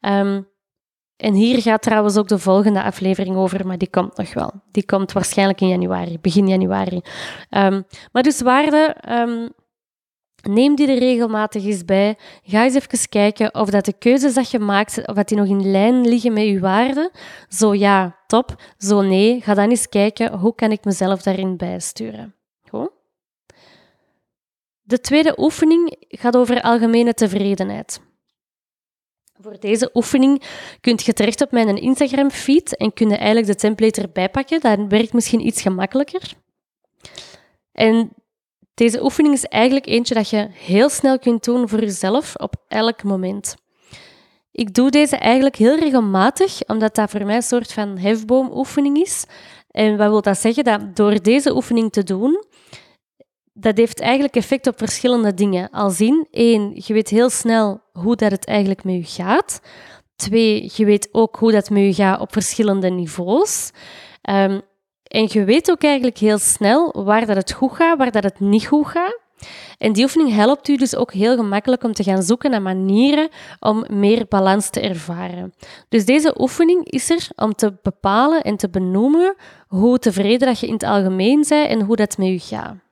Um, 0.00 0.48
en 1.16 1.34
hier 1.34 1.62
gaat 1.62 1.82
trouwens 1.82 2.16
ook 2.16 2.28
de 2.28 2.38
volgende 2.38 2.82
aflevering 2.82 3.36
over, 3.36 3.66
maar 3.66 3.78
die 3.78 3.90
komt 3.90 4.16
nog 4.16 4.34
wel. 4.34 4.52
Die 4.70 4.84
komt 4.84 5.12
waarschijnlijk 5.12 5.60
in 5.60 5.68
januari, 5.68 6.18
begin 6.20 6.48
januari. 6.48 7.00
Um, 7.50 7.84
maar 8.12 8.22
dus 8.22 8.40
waarde, 8.40 8.96
um, 9.08 9.48
neem 10.42 10.74
die 10.74 10.88
er 10.88 10.98
regelmatig 10.98 11.64
eens 11.64 11.84
bij. 11.84 12.18
Ga 12.42 12.64
eens 12.64 12.74
even 12.74 13.08
kijken 13.08 13.54
of 13.54 13.70
dat 13.70 13.84
de 13.84 13.92
keuzes 13.92 14.34
dat 14.34 14.50
je 14.50 14.58
maakt, 14.58 15.06
of 15.08 15.14
dat 15.14 15.28
die 15.28 15.36
nog 15.36 15.46
in 15.46 15.70
lijn 15.70 16.08
liggen 16.08 16.32
met 16.32 16.44
je 16.44 16.60
waarden. 16.60 17.10
Zo 17.48 17.74
ja, 17.74 18.16
top. 18.26 18.62
Zo 18.78 19.00
nee, 19.00 19.40
ga 19.40 19.54
dan 19.54 19.70
eens 19.70 19.88
kijken 19.88 20.38
hoe 20.38 20.54
kan 20.54 20.72
ik 20.72 20.84
mezelf 20.84 21.22
daarin 21.22 21.56
bijsturen. 21.56 22.34
Goed? 22.68 22.90
De 24.82 25.00
tweede 25.00 25.34
oefening 25.38 25.96
gaat 26.08 26.36
over 26.36 26.60
algemene 26.60 27.14
tevredenheid. 27.14 28.00
Voor 29.40 29.56
deze 29.60 29.90
oefening 29.94 30.42
kunt 30.80 31.04
je 31.04 31.12
terecht 31.12 31.40
op 31.40 31.50
mijn 31.50 31.76
Instagram-feed 31.76 32.76
en 32.76 32.92
kun 32.92 33.08
je 33.08 33.16
eigenlijk 33.16 33.46
de 33.46 33.54
template 33.54 34.02
erbij 34.02 34.28
pakken. 34.28 34.60
Dat 34.60 34.78
werkt 34.88 35.12
misschien 35.12 35.46
iets 35.46 35.62
gemakkelijker. 35.62 36.32
En 37.72 38.12
deze 38.74 39.02
oefening 39.04 39.34
is 39.34 39.44
eigenlijk 39.44 39.86
eentje 39.86 40.14
dat 40.14 40.30
je 40.30 40.48
heel 40.52 40.88
snel 40.88 41.18
kunt 41.18 41.44
doen 41.44 41.68
voor 41.68 41.80
jezelf 41.80 42.36
op 42.36 42.54
elk 42.68 43.02
moment. 43.02 43.56
Ik 44.52 44.74
doe 44.74 44.90
deze 44.90 45.16
eigenlijk 45.16 45.56
heel 45.56 45.78
regelmatig, 45.78 46.60
omdat 46.66 46.94
dat 46.94 47.10
voor 47.10 47.26
mij 47.26 47.36
een 47.36 47.42
soort 47.42 47.72
van 47.72 47.98
hefboomoefening 47.98 48.96
is. 48.96 49.24
En 49.70 49.96
wat 49.96 50.08
wil 50.08 50.22
dat 50.22 50.38
zeggen? 50.38 50.64
Dat 50.64 50.96
door 50.96 51.22
deze 51.22 51.54
oefening 51.54 51.92
te 51.92 52.02
doen, 52.02 52.44
dat 53.58 53.76
heeft 53.76 54.00
eigenlijk 54.00 54.36
effect 54.36 54.66
op 54.66 54.78
verschillende 54.78 55.34
dingen. 55.34 55.70
Als 55.70 56.00
in, 56.00 56.26
één, 56.30 56.72
je 56.74 56.92
weet 56.92 57.08
heel 57.08 57.30
snel 57.30 57.80
hoe 57.92 58.16
dat 58.16 58.30
het 58.30 58.46
eigenlijk 58.46 58.84
met 58.84 58.94
je 58.94 59.22
gaat. 59.22 59.60
Twee, 60.16 60.72
je 60.74 60.84
weet 60.84 61.08
ook 61.12 61.36
hoe 61.36 61.52
dat 61.52 61.70
met 61.70 61.82
je 61.82 61.94
gaat 61.94 62.20
op 62.20 62.32
verschillende 62.32 62.90
niveaus. 62.90 63.70
Um, 64.30 64.60
en 65.02 65.28
je 65.28 65.44
weet 65.44 65.70
ook 65.70 65.82
eigenlijk 65.82 66.18
heel 66.18 66.38
snel 66.38 67.04
waar 67.04 67.26
dat 67.26 67.36
het 67.36 67.52
goed 67.52 67.72
gaat, 67.72 67.98
waar 67.98 68.10
dat 68.10 68.22
het 68.22 68.40
niet 68.40 68.66
goed 68.66 68.86
gaat. 68.86 69.20
En 69.78 69.92
die 69.92 70.04
oefening 70.04 70.32
helpt 70.32 70.68
u 70.68 70.76
dus 70.76 70.96
ook 70.96 71.12
heel 71.12 71.36
gemakkelijk 71.36 71.82
om 71.82 71.92
te 71.92 72.02
gaan 72.02 72.22
zoeken 72.22 72.50
naar 72.50 72.62
manieren 72.62 73.28
om 73.60 73.84
meer 73.88 74.26
balans 74.28 74.70
te 74.70 74.80
ervaren. 74.80 75.54
Dus 75.88 76.04
deze 76.04 76.40
oefening 76.40 76.90
is 76.90 77.10
er 77.10 77.28
om 77.36 77.54
te 77.54 77.74
bepalen 77.82 78.42
en 78.42 78.56
te 78.56 78.68
benoemen 78.68 79.34
hoe 79.68 79.98
tevreden 79.98 80.48
dat 80.48 80.60
je 80.60 80.66
in 80.66 80.72
het 80.72 80.82
algemeen 80.82 81.44
bent 81.48 81.68
en 81.68 81.80
hoe 81.80 81.96
dat 81.96 82.18
met 82.18 82.28
je 82.28 82.56
gaat. 82.56 82.85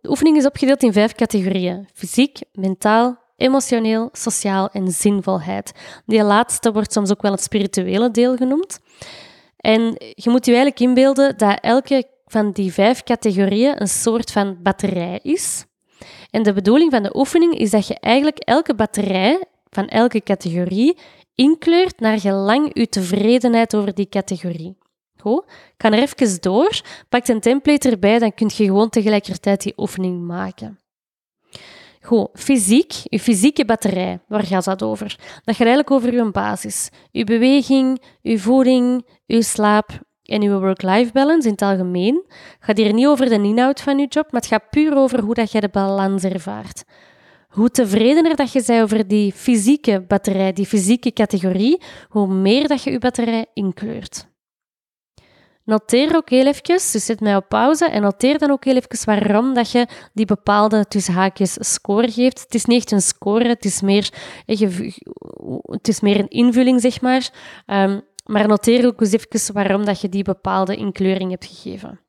De 0.00 0.08
oefening 0.08 0.36
is 0.36 0.46
opgedeeld 0.46 0.82
in 0.82 0.92
vijf 0.92 1.12
categorieën: 1.12 1.88
fysiek, 1.92 2.38
mentaal, 2.52 3.18
emotioneel, 3.36 4.08
sociaal 4.12 4.68
en 4.72 4.88
zinvolheid. 4.88 5.72
Die 6.06 6.22
laatste 6.22 6.72
wordt 6.72 6.92
soms 6.92 7.10
ook 7.10 7.22
wel 7.22 7.32
het 7.32 7.42
spirituele 7.42 8.10
deel 8.10 8.36
genoemd. 8.36 8.80
En 9.56 9.80
je 9.96 10.30
moet 10.30 10.44
je 10.44 10.52
eigenlijk 10.52 10.80
inbeelden 10.80 11.36
dat 11.36 11.58
elke 11.60 12.08
van 12.26 12.52
die 12.52 12.72
vijf 12.72 13.02
categorieën 13.02 13.80
een 13.80 13.88
soort 13.88 14.30
van 14.30 14.58
batterij 14.62 15.20
is. 15.22 15.64
En 16.30 16.42
de 16.42 16.52
bedoeling 16.52 16.90
van 16.90 17.02
de 17.02 17.16
oefening 17.16 17.58
is 17.58 17.70
dat 17.70 17.86
je 17.86 17.98
eigenlijk 18.00 18.38
elke 18.38 18.74
batterij 18.74 19.44
van 19.70 19.86
elke 19.86 20.22
categorie 20.22 20.98
inkleurt 21.34 22.00
naar 22.00 22.20
gelang 22.20 22.70
je 22.72 22.88
tevredenheid 22.88 23.74
over 23.74 23.94
die 23.94 24.08
categorie. 24.08 24.76
Ik 25.24 25.74
ga 25.76 25.90
er 25.90 25.98
even 25.98 26.40
door. 26.40 26.80
Pak 27.08 27.28
een 27.28 27.40
template 27.40 27.90
erbij, 27.90 28.18
dan 28.18 28.34
kun 28.34 28.50
je 28.54 28.64
gewoon 28.64 28.88
tegelijkertijd 28.88 29.62
die 29.62 29.72
oefening 29.76 30.26
maken. 30.26 30.78
Goed, 32.02 32.28
fysiek, 32.32 32.92
je 33.04 33.20
fysieke 33.20 33.64
batterij, 33.64 34.20
waar 34.28 34.44
gaat 34.44 34.64
dat 34.64 34.82
over? 34.82 35.08
Dat 35.44 35.56
gaat 35.56 35.66
eigenlijk 35.66 35.90
over 35.90 36.14
je 36.14 36.30
basis. 36.30 36.88
Je 37.10 37.24
beweging, 37.24 38.02
je 38.20 38.38
voeding, 38.38 39.06
je 39.26 39.42
slaap 39.42 40.00
en 40.22 40.42
je 40.42 40.60
work-life 40.60 41.12
balance 41.12 41.46
in 41.46 41.52
het 41.52 41.62
algemeen. 41.62 42.24
Het 42.28 42.56
gaat 42.60 42.76
hier 42.76 42.92
niet 42.92 43.06
over 43.06 43.28
de 43.28 43.34
inhoud 43.34 43.80
van 43.80 43.98
je 43.98 44.06
job, 44.06 44.32
maar 44.32 44.40
het 44.40 44.50
gaat 44.50 44.70
puur 44.70 44.96
over 44.96 45.20
hoe 45.20 45.34
dat 45.34 45.52
je 45.52 45.60
de 45.60 45.68
balans 45.68 46.24
ervaart. 46.24 46.84
Hoe 47.48 47.70
tevredener 47.70 48.36
dat 48.36 48.52
je 48.52 48.62
bent 48.66 48.82
over 48.82 49.08
die 49.08 49.32
fysieke 49.32 50.04
batterij, 50.08 50.52
die 50.52 50.66
fysieke 50.66 51.12
categorie, 51.12 51.82
hoe 52.08 52.26
meer 52.26 52.68
dat 52.68 52.82
je 52.82 52.90
je 52.90 52.98
batterij 52.98 53.46
inkleurt. 53.54 54.29
Noteer 55.64 56.16
ook 56.16 56.30
heel 56.30 56.46
even, 56.46 56.62
dus 56.64 56.90
zet 56.90 57.20
mij 57.20 57.36
op 57.36 57.48
pauze 57.48 57.84
en 57.84 58.02
noteer 58.02 58.38
dan 58.38 58.50
ook 58.50 58.64
heel 58.64 58.76
even 58.76 59.04
waarom 59.04 59.54
dat 59.54 59.70
je 59.70 59.86
die 60.12 60.26
bepaalde 60.26 60.84
tussen 60.88 61.14
haakjes 61.14 61.56
score 61.58 62.10
geeft. 62.10 62.40
Het 62.40 62.54
is 62.54 62.64
niet 62.64 62.78
echt 62.78 62.90
een 62.90 63.00
score, 63.00 63.48
het 63.48 63.64
is 63.64 63.80
meer, 63.80 64.12
het 65.64 65.88
is 65.88 66.00
meer 66.00 66.18
een 66.18 66.28
invulling, 66.28 66.80
zeg 66.80 67.00
maar. 67.00 67.30
Um, 67.66 68.02
maar 68.24 68.48
noteer 68.48 68.86
ook 68.86 69.00
eens 69.00 69.12
even 69.12 69.54
waarom 69.54 69.84
dat 69.84 70.00
je 70.00 70.08
die 70.08 70.24
bepaalde 70.24 70.76
inkleuring 70.76 71.30
hebt 71.30 71.46
gegeven. 71.46 72.00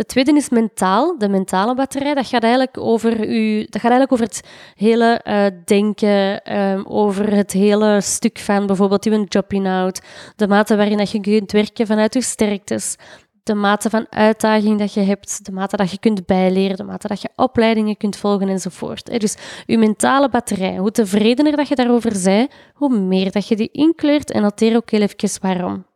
De 0.00 0.06
tweede 0.06 0.36
is 0.36 0.48
mentaal, 0.48 1.18
de 1.18 1.28
mentale 1.28 1.74
batterij. 1.74 2.14
Dat 2.14 2.26
gaat 2.26 2.42
eigenlijk 2.42 2.78
over, 2.78 3.28
u, 3.28 3.58
dat 3.58 3.80
gaat 3.80 3.90
eigenlijk 3.90 4.12
over 4.12 4.24
het 4.24 4.40
hele 4.74 5.20
uh, 5.24 5.46
denken, 5.64 6.56
um, 6.58 6.86
over 6.86 7.32
het 7.32 7.52
hele 7.52 8.00
stuk 8.00 8.38
van 8.38 8.66
bijvoorbeeld 8.66 9.04
uw 9.04 9.24
jobinhoud, 9.28 10.00
de 10.36 10.48
mate 10.48 10.76
waarin 10.76 10.96
dat 10.96 11.10
je 11.10 11.20
kunt 11.20 11.52
werken 11.52 11.86
vanuit 11.86 12.14
je 12.14 12.22
sterktes, 12.22 12.96
de 13.42 13.54
mate 13.54 13.90
van 13.90 14.06
uitdaging 14.10 14.78
dat 14.78 14.94
je 14.94 15.00
hebt, 15.00 15.44
de 15.44 15.52
mate 15.52 15.76
dat 15.76 15.90
je 15.90 15.98
kunt 15.98 16.26
bijleren, 16.26 16.76
de 16.76 16.84
mate 16.84 17.08
dat 17.08 17.22
je 17.22 17.28
opleidingen 17.36 17.96
kunt 17.96 18.16
volgen 18.16 18.48
enzovoort. 18.48 19.20
Dus 19.20 19.36
je 19.66 19.78
mentale 19.78 20.28
batterij, 20.28 20.76
hoe 20.76 20.90
tevredener 20.90 21.56
dat 21.56 21.68
je 21.68 21.74
daarover 21.74 22.14
zij, 22.14 22.48
hoe 22.74 22.98
meer 22.98 23.32
dat 23.32 23.48
je 23.48 23.56
die 23.56 23.70
inkleurt 23.72 24.30
en 24.30 24.42
noteer 24.42 24.76
ook 24.76 24.90
heel 24.90 25.00
even 25.00 25.40
waarom. 25.40 25.88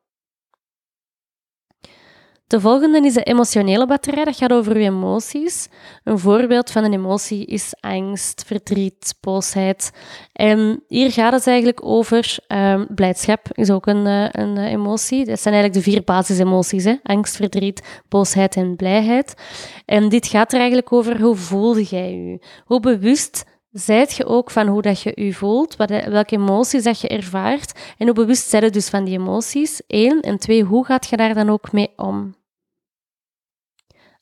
De 2.46 2.60
volgende 2.60 3.00
is 3.00 3.14
de 3.14 3.22
emotionele 3.22 3.86
batterij. 3.86 4.24
Dat 4.24 4.36
gaat 4.36 4.52
over 4.52 4.78
je 4.78 4.84
emoties. 4.84 5.68
Een 6.04 6.18
voorbeeld 6.18 6.70
van 6.70 6.84
een 6.84 6.92
emotie 6.92 7.46
is 7.46 7.74
angst, 7.80 8.44
verdriet, 8.46 9.14
boosheid. 9.20 9.90
En 10.32 10.82
hier 10.88 11.12
gaat 11.12 11.32
het 11.32 11.46
eigenlijk 11.46 11.84
over 11.84 12.38
um, 12.48 12.86
blijdschap, 12.94 13.46
is 13.52 13.70
ook 13.70 13.86
een, 13.86 14.06
uh, 14.06 14.28
een 14.30 14.56
uh, 14.56 14.72
emotie. 14.72 15.24
Dat 15.24 15.40
zijn 15.40 15.54
eigenlijk 15.54 15.84
de 15.84 15.90
vier 15.90 16.04
basisemoties: 16.04 16.84
hè? 16.84 16.94
angst, 17.02 17.36
verdriet, 17.36 18.02
boosheid 18.08 18.56
en 18.56 18.76
blijheid. 18.76 19.34
En 19.84 20.08
dit 20.08 20.26
gaat 20.26 20.52
er 20.52 20.58
eigenlijk 20.58 20.92
over 20.92 21.20
hoe 21.20 21.36
voelde 21.36 21.82
jij 21.82 22.12
je? 22.12 22.46
Hoe 22.64 22.80
bewust 22.80 23.44
Zijt 23.74 24.12
je 24.12 24.24
ook 24.24 24.50
van 24.50 24.66
hoe 24.66 24.82
dat 24.82 25.00
je 25.00 25.12
je 25.14 25.34
voelt, 25.34 25.76
wat, 25.76 25.88
welke 25.90 26.34
emoties 26.34 26.82
dat 26.82 27.00
je 27.00 27.08
ervaart 27.08 27.94
en 27.98 28.06
hoe 28.06 28.14
bewust 28.14 28.52
je 28.52 28.70
dus 28.70 28.88
van 28.88 29.04
die 29.04 29.18
emoties? 29.18 29.82
Eén. 29.86 30.20
En 30.20 30.38
twee, 30.38 30.62
hoe 30.62 30.84
gaat 30.84 31.06
je 31.06 31.16
daar 31.16 31.34
dan 31.34 31.50
ook 31.50 31.72
mee 31.72 31.92
om? 31.96 32.34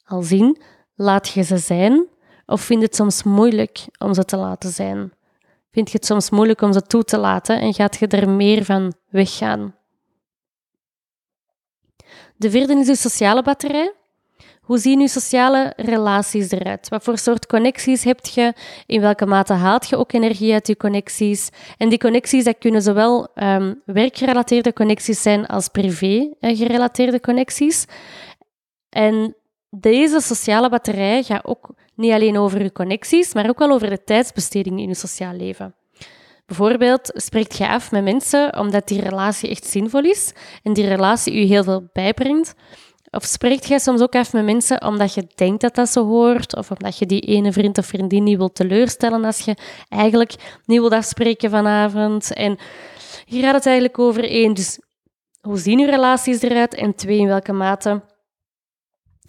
Al 0.05 0.23
zien, 0.23 0.61
laat 0.95 1.29
je 1.29 1.43
ze 1.43 1.59
zijn 1.59 2.07
of 2.47 2.61
vind 2.61 2.81
je 2.81 2.87
het 2.87 2.97
soms 2.97 3.23
moeilijk 3.23 3.87
om 3.99 4.15
ze 4.15 4.25
te 4.25 4.37
laten 4.37 4.71
zijn? 4.71 5.13
Vind 5.71 5.91
je 5.91 5.97
het 5.97 6.07
soms 6.07 6.31
moeilijk 6.31 6.61
om 6.61 6.73
ze 6.73 6.83
toe 6.83 7.05
te 7.05 7.19
laten 7.19 7.61
en 7.61 7.75
gaat 7.75 7.97
je 7.99 8.07
er 8.07 8.29
meer 8.29 8.65
van 8.65 8.95
weggaan? 9.09 9.75
De 12.37 12.51
vierde 12.51 12.75
is 12.75 12.87
je 12.87 12.97
sociale 12.97 13.43
batterij. 13.43 13.93
Hoe 14.67 14.79
zien 14.79 15.01
je 15.01 15.09
sociale 15.09 15.73
relaties 15.77 16.51
eruit? 16.51 16.89
Wat 16.89 17.03
voor 17.05 17.19
soort 17.19 17.47
connecties 17.47 18.05
heb 18.05 18.27
je? 18.27 18.55
In 18.87 19.01
welke 19.01 19.27
mate 19.27 19.53
haalt 19.53 19.89
je 19.89 19.97
ook 19.97 20.13
energie 20.13 20.53
uit 20.53 20.67
je 20.67 20.77
connecties? 20.77 21.49
En 21.77 21.89
die 21.89 21.99
connecties 21.99 22.45
dat 22.45 22.59
kunnen 22.59 22.83
zowel 22.83 23.29
um, 23.35 23.83
werkgerelateerde 23.85 24.73
connecties 24.73 25.23
zijn 25.23 25.47
als 25.47 25.69
privé-gerelateerde 25.69 27.21
connecties. 27.21 27.87
En 28.89 29.37
deze 29.71 30.21
sociale 30.21 30.69
batterij 30.69 31.23
gaat 31.23 31.45
ook 31.45 31.75
niet 31.95 32.13
alleen 32.13 32.39
over 32.39 32.63
je 32.63 32.73
connecties, 32.73 33.35
maar 33.35 33.49
ook 33.49 33.59
wel 33.59 33.71
over 33.71 33.91
de 33.91 34.05
tijdsbesteding 34.05 34.81
in 34.81 34.89
je 34.89 34.95
sociaal 34.95 35.35
leven. 35.35 35.75
Bijvoorbeeld 36.47 37.11
spreekt 37.15 37.57
je 37.57 37.69
af 37.69 37.91
met 37.91 38.05
mensen 38.05 38.59
omdat 38.59 38.89
die 38.89 39.01
relatie 39.01 39.51
echt 39.51 39.65
zinvol 39.65 40.05
is 40.05 40.33
en 40.63 40.73
die 40.73 40.89
relatie 40.89 41.39
je 41.39 41.47
heel 41.47 41.65
veel 41.65 41.89
bijbrengt. 41.93 42.55
Of 43.15 43.25
spreekt 43.25 43.69
jij 43.69 43.79
soms 43.79 44.01
ook 44.01 44.15
af 44.15 44.33
met 44.33 44.45
mensen 44.45 44.85
omdat 44.85 45.15
je 45.15 45.27
denkt 45.35 45.61
dat 45.61 45.75
dat 45.75 45.89
zo 45.89 46.07
hoort, 46.07 46.57
of 46.57 46.71
omdat 46.71 46.99
je 46.99 47.07
die 47.07 47.21
ene 47.21 47.53
vriend 47.53 47.79
of 47.79 47.87
vriendin 47.87 48.23
niet 48.23 48.37
wilt 48.37 48.55
teleurstellen 48.55 49.25
als 49.25 49.41
je 49.41 49.57
eigenlijk 49.89 50.61
niet 50.67 50.79
wilt 50.79 50.93
afspreken 50.93 51.51
vanavond. 51.51 52.33
En 52.33 52.59
hier 53.25 53.43
gaat 53.43 53.55
het 53.55 53.67
eigenlijk 53.67 53.99
over 53.99 54.25
één, 54.25 54.55
dus 54.55 54.79
hoe 55.41 55.59
zien 55.59 55.79
je 55.79 55.87
relaties 55.87 56.43
eruit? 56.43 56.75
En 56.75 56.95
twee, 56.95 57.19
in 57.19 57.27
welke 57.27 57.53
mate 57.53 58.03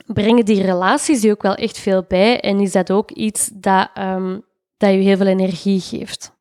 brengen 0.06 0.46
die 0.46 0.62
relaties 0.62 1.22
je 1.22 1.32
ook 1.32 1.42
wel 1.42 1.56
echt 1.56 1.78
veel 1.78 2.06
bij 2.08 2.40
en 2.40 2.60
is 2.60 2.72
dat 2.72 2.92
ook 2.92 3.12
iets 3.12 3.50
dat, 3.54 3.90
um, 3.98 4.46
dat 4.78 4.90
je 4.90 4.98
heel 4.98 5.18
veel 5.18 5.28
energie 5.28 5.80
geeft. 5.80 6.32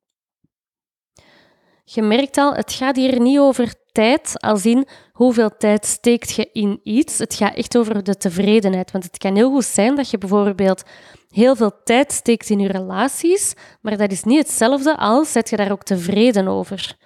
Je 1.85 2.03
merkt 2.03 2.37
al, 2.37 2.55
het 2.55 2.73
gaat 2.73 2.97
hier 2.97 3.21
niet 3.21 3.39
over 3.39 3.75
tijd, 3.93 4.41
als 4.41 4.67
in 4.67 4.87
hoeveel 5.13 5.57
tijd 5.59 5.87
steekt 5.87 6.35
je 6.35 6.49
in 6.53 6.81
iets. 6.83 7.19
Het 7.19 7.35
gaat 7.35 7.55
echt 7.55 7.77
over 7.77 8.03
de 8.03 8.17
tevredenheid. 8.17 8.91
Want 8.91 9.05
het 9.05 9.19
kan 9.19 9.37
heel 9.37 9.51
goed 9.51 9.65
zijn 9.65 9.97
dat 9.97 10.11
je 10.11 10.19
bijvoorbeeld 10.19 10.83
heel 11.29 11.57
veel 11.57 11.83
tijd 11.85 12.13
steekt 12.13 12.51
in 12.51 12.59
je 12.59 12.69
relaties, 12.69 13.55
maar 13.81 13.97
dat 13.97 14.11
is 14.11 14.23
niet 14.23 14.39
hetzelfde 14.39 14.97
als 14.97 15.33
zet 15.33 15.51
je 15.51 15.57
daar 15.57 15.73
ook 15.73 15.83
tevreden 15.83 16.49
over. 16.49 16.97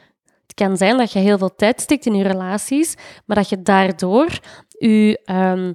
Het 0.42 0.54
kan 0.54 0.76
zijn 0.76 0.96
dat 0.96 1.12
je 1.12 1.18
heel 1.18 1.38
veel 1.38 1.54
tijd 1.54 1.80
steekt 1.80 2.06
in 2.06 2.14
je 2.14 2.22
relaties, 2.22 2.94
maar 3.24 3.36
dat 3.36 3.48
je 3.48 3.62
daardoor 3.62 4.38
je 4.78 5.20
um, 5.24 5.74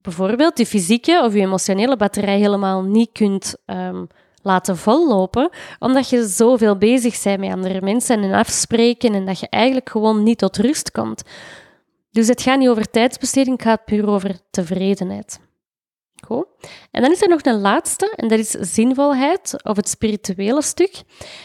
bijvoorbeeld 0.00 0.56
die 0.56 0.66
fysieke 0.66 1.22
of 1.24 1.34
je 1.34 1.40
emotionele 1.40 1.96
batterij 1.96 2.38
helemaal 2.38 2.82
niet 2.82 3.12
kunt 3.12 3.56
um, 3.66 4.06
laten 4.42 4.76
vollopen, 4.76 5.50
omdat 5.78 6.08
je 6.08 6.26
zoveel 6.26 6.76
bezig 6.76 7.22
bent 7.22 7.40
met 7.40 7.52
andere 7.52 7.80
mensen 7.80 8.22
en 8.22 8.32
afspreken 8.32 9.14
en 9.14 9.26
dat 9.26 9.40
je 9.40 9.48
eigenlijk 9.48 9.90
gewoon 9.90 10.22
niet 10.22 10.38
tot 10.38 10.56
rust 10.56 10.90
komt. 10.90 11.22
Dus 12.10 12.28
het 12.28 12.42
gaat 12.42 12.58
niet 12.58 12.68
over 12.68 12.90
tijdsbesteding, 12.90 13.56
het 13.56 13.66
gaat 13.66 13.84
puur 13.84 14.08
over 14.08 14.38
tevredenheid. 14.50 15.40
Goed. 16.26 16.46
En 16.90 17.02
dan 17.02 17.10
is 17.10 17.22
er 17.22 17.28
nog 17.28 17.42
een 17.42 17.60
laatste, 17.60 18.12
en 18.16 18.28
dat 18.28 18.38
is 18.38 18.50
zinvolheid, 18.50 19.56
of 19.62 19.76
het 19.76 19.88
spirituele 19.88 20.62
stuk. 20.62 21.02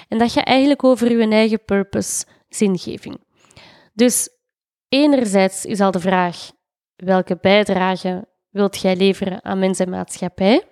En 0.08 0.18
dat 0.18 0.32
gaat 0.32 0.46
eigenlijk 0.46 0.84
over 0.84 1.18
je 1.20 1.28
eigen 1.28 1.66
purpose, 1.66 2.26
zingeving. 2.50 3.18
Dus 3.94 4.30
enerzijds 4.90 5.66
is 5.66 5.80
al 5.80 5.92
de 5.92 6.00
vraag, 6.00 6.52
welke 6.96 7.38
bijdrage 7.42 8.28
wilt 8.50 8.78
jij 8.78 8.96
leveren 8.96 9.44
aan 9.44 9.60
mens 9.60 9.80
en 9.80 9.90
maatschappij? 9.90 10.64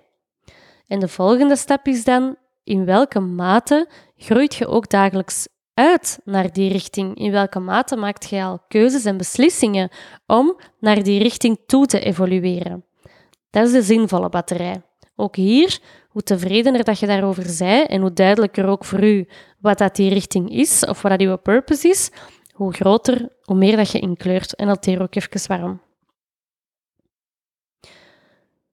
En 0.86 0.98
de 0.98 1.08
volgende 1.08 1.56
stap 1.56 1.86
is 1.86 2.04
dan, 2.04 2.36
in 2.64 2.84
welke 2.84 3.20
mate 3.20 3.88
groeit 4.16 4.54
je 4.54 4.66
ook 4.66 4.90
dagelijks 4.90 5.48
uit 5.74 6.20
naar 6.24 6.52
die 6.52 6.72
richting? 6.72 7.16
In 7.16 7.30
welke 7.30 7.58
mate 7.58 7.96
maakt 7.96 8.30
jij 8.30 8.44
al 8.44 8.60
keuzes 8.68 9.04
en 9.04 9.16
beslissingen 9.16 9.90
om 10.26 10.60
naar 10.80 11.02
die 11.02 11.22
richting 11.22 11.58
toe 11.66 11.86
te 11.86 12.00
evolueren? 12.00 12.84
Dat 13.50 13.66
is 13.66 13.72
de 13.72 13.82
zinvolle 13.82 14.28
batterij. 14.28 14.82
Ook 15.16 15.36
hier, 15.36 15.80
hoe 16.08 16.22
tevredener 16.22 16.84
dat 16.84 16.98
je 16.98 17.06
daarover 17.06 17.44
zei 17.44 17.82
en 17.82 18.00
hoe 18.00 18.12
duidelijker 18.12 18.66
ook 18.66 18.84
voor 18.84 19.04
u 19.04 19.28
wat 19.58 19.78
dat 19.78 19.96
die 19.96 20.10
richting 20.10 20.50
is 20.50 20.84
of 20.84 21.02
wat 21.02 21.10
dat 21.10 21.20
uw 21.20 21.36
purpose 21.36 21.88
is, 21.88 22.10
hoe 22.52 22.72
groter, 22.72 23.36
hoe 23.42 23.56
meer 23.56 23.76
dat 23.76 23.90
je 23.90 24.00
inkleurt. 24.00 24.54
En 24.54 24.66
dat 24.66 24.84
hier 24.84 25.02
ook 25.02 25.14
even 25.14 25.48
waarom. 25.48 25.80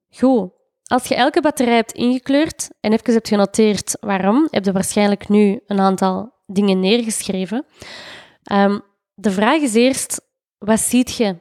Goed. 0.10 0.63
Als 0.94 1.08
je 1.08 1.16
elke 1.16 1.42
batterij 1.42 1.76
hebt 1.76 1.92
ingekleurd 1.92 2.70
en 2.80 2.92
even 2.92 3.14
hebt 3.14 3.28
genoteerd 3.28 3.98
waarom, 4.00 4.48
heb 4.50 4.66
je 4.66 4.72
waarschijnlijk 4.72 5.30
nu 5.30 5.60
een 5.68 5.80
aantal 5.80 6.34
dingen 6.46 6.80
neergeschreven. 6.80 7.66
Um, 8.52 8.82
de 9.14 9.32
vraag 9.32 9.62
is 9.62 9.74
eerst, 9.74 10.22
wat 10.58 10.80
ziet 10.80 11.16
je? 11.16 11.40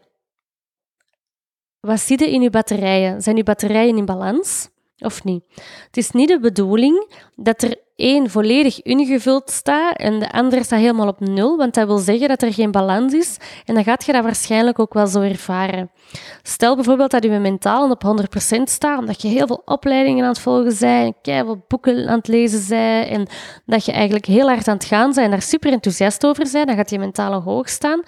Wat 1.81 2.01
zie 2.01 2.19
je 2.19 2.31
in 2.31 2.43
je 2.43 2.51
batterijen? 2.51 3.23
Zijn 3.23 3.37
je 3.37 3.43
batterijen 3.43 3.97
in 3.97 4.05
balans 4.05 4.69
of 4.99 5.25
niet? 5.25 5.45
Het 5.87 5.97
is 5.97 6.11
niet 6.11 6.29
de 6.29 6.41
bedoeling 6.41 7.15
dat 7.37 7.63
er 7.63 7.77
één 7.97 8.31
volledig 8.31 8.83
ingevuld 8.83 9.51
staat 9.51 9.97
en 9.97 10.19
de 10.19 10.33
andere 10.33 10.65
staat 10.65 10.81
helemaal 10.81 11.09
op 11.09 11.21
nul, 11.21 11.57
want 11.57 11.75
dat 11.75 11.87
wil 11.87 11.99
zeggen 11.99 12.29
dat 12.29 12.43
er 12.43 12.53
geen 12.53 12.71
balans 12.71 13.13
is 13.13 13.37
en 13.65 13.75
dan 13.75 13.85
gaat 13.85 14.05
je 14.05 14.13
dat 14.13 14.23
waarschijnlijk 14.23 14.79
ook 14.79 14.95
wel 14.95 15.07
zo 15.07 15.21
ervaren. 15.21 15.91
Stel 16.43 16.75
bijvoorbeeld 16.75 17.11
dat 17.11 17.23
je 17.23 17.31
mentaal 17.31 17.91
op 17.91 18.03
100% 18.59 18.63
staat, 18.63 18.99
omdat 18.99 19.23
je 19.23 19.29
heel 19.29 19.47
veel 19.47 19.63
opleidingen 19.65 20.23
aan 20.23 20.31
het 20.31 20.39
volgen 20.39 20.77
bent, 20.81 21.15
veel 21.23 21.65
boeken 21.69 22.09
aan 22.09 22.19
het 22.19 22.29
lezen 22.29 22.69
bent 22.69 23.09
en 23.09 23.27
dat 23.67 23.85
je 23.85 23.93
eigenlijk 23.93 24.27
heel 24.27 24.49
hard 24.49 24.69
aan 24.69 24.75
het 24.77 24.85
gaan 24.85 25.05
bent 25.05 25.17
en 25.17 25.31
daar 25.31 25.43
super 25.43 25.73
enthousiast 25.73 26.27
over 26.27 26.49
bent, 26.53 26.67
dan 26.67 26.77
gaat 26.77 26.91
je 26.91 26.99
mentale 26.99 27.41
hoog 27.41 27.69
staan. 27.69 28.03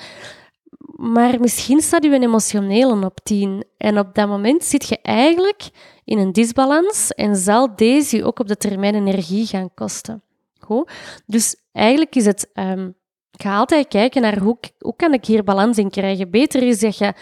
Maar 0.96 1.40
misschien 1.40 1.80
staat 1.80 2.04
je 2.04 2.10
een 2.10 2.22
emotionele 2.22 3.04
op 3.04 3.20
10 3.22 3.64
en 3.76 3.98
op 3.98 4.14
dat 4.14 4.28
moment 4.28 4.64
zit 4.64 4.88
je 4.88 4.98
eigenlijk 5.02 5.70
in 6.04 6.18
een 6.18 6.32
disbalans 6.32 7.10
en 7.10 7.36
zal 7.36 7.76
deze 7.76 8.16
je 8.16 8.24
ook 8.24 8.38
op 8.38 8.48
de 8.48 8.56
termijn 8.56 8.94
energie 8.94 9.46
gaan 9.46 9.74
kosten. 9.74 10.22
Goed? 10.58 10.90
Dus 11.26 11.56
eigenlijk 11.72 12.14
is 12.14 12.26
het, 12.26 12.50
um, 12.54 12.94
ga 13.30 13.56
altijd 13.56 13.88
kijken 13.88 14.22
naar 14.22 14.38
hoe, 14.38 14.58
hoe 14.78 14.96
kan 14.96 15.12
ik 15.12 15.24
hier 15.24 15.44
balans 15.44 15.78
in 15.78 15.90
krijgen. 15.90 16.30
Beter 16.30 16.62
is 16.62 16.80
dat 16.80 16.98
je 16.98 17.12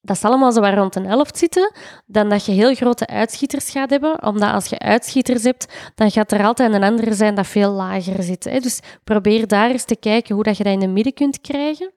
dat 0.00 0.24
allemaal 0.24 0.52
zo 0.52 0.60
waar 0.60 0.76
rond 0.76 0.96
een 0.96 1.06
helft 1.06 1.38
zitten, 1.38 1.72
dan 2.06 2.28
dat 2.28 2.44
je 2.44 2.52
heel 2.52 2.74
grote 2.74 3.06
uitschieters 3.06 3.70
gaat 3.70 3.90
hebben. 3.90 4.22
Omdat 4.22 4.52
als 4.52 4.66
je 4.66 4.78
uitschieters 4.78 5.42
hebt, 5.42 5.92
dan 5.94 6.10
gaat 6.10 6.32
er 6.32 6.44
altijd 6.44 6.72
een 6.72 6.82
andere 6.82 7.14
zijn 7.14 7.34
dat 7.34 7.46
veel 7.46 7.70
lager 7.70 8.22
zit. 8.22 8.42
Dus 8.42 8.80
probeer 9.04 9.46
daar 9.46 9.70
eens 9.70 9.84
te 9.84 9.96
kijken 9.96 10.34
hoe 10.34 10.44
dat 10.44 10.56
je 10.56 10.64
dat 10.64 10.72
in 10.72 10.78
de 10.78 10.86
midden 10.86 11.14
kunt 11.14 11.40
krijgen. 11.40 11.92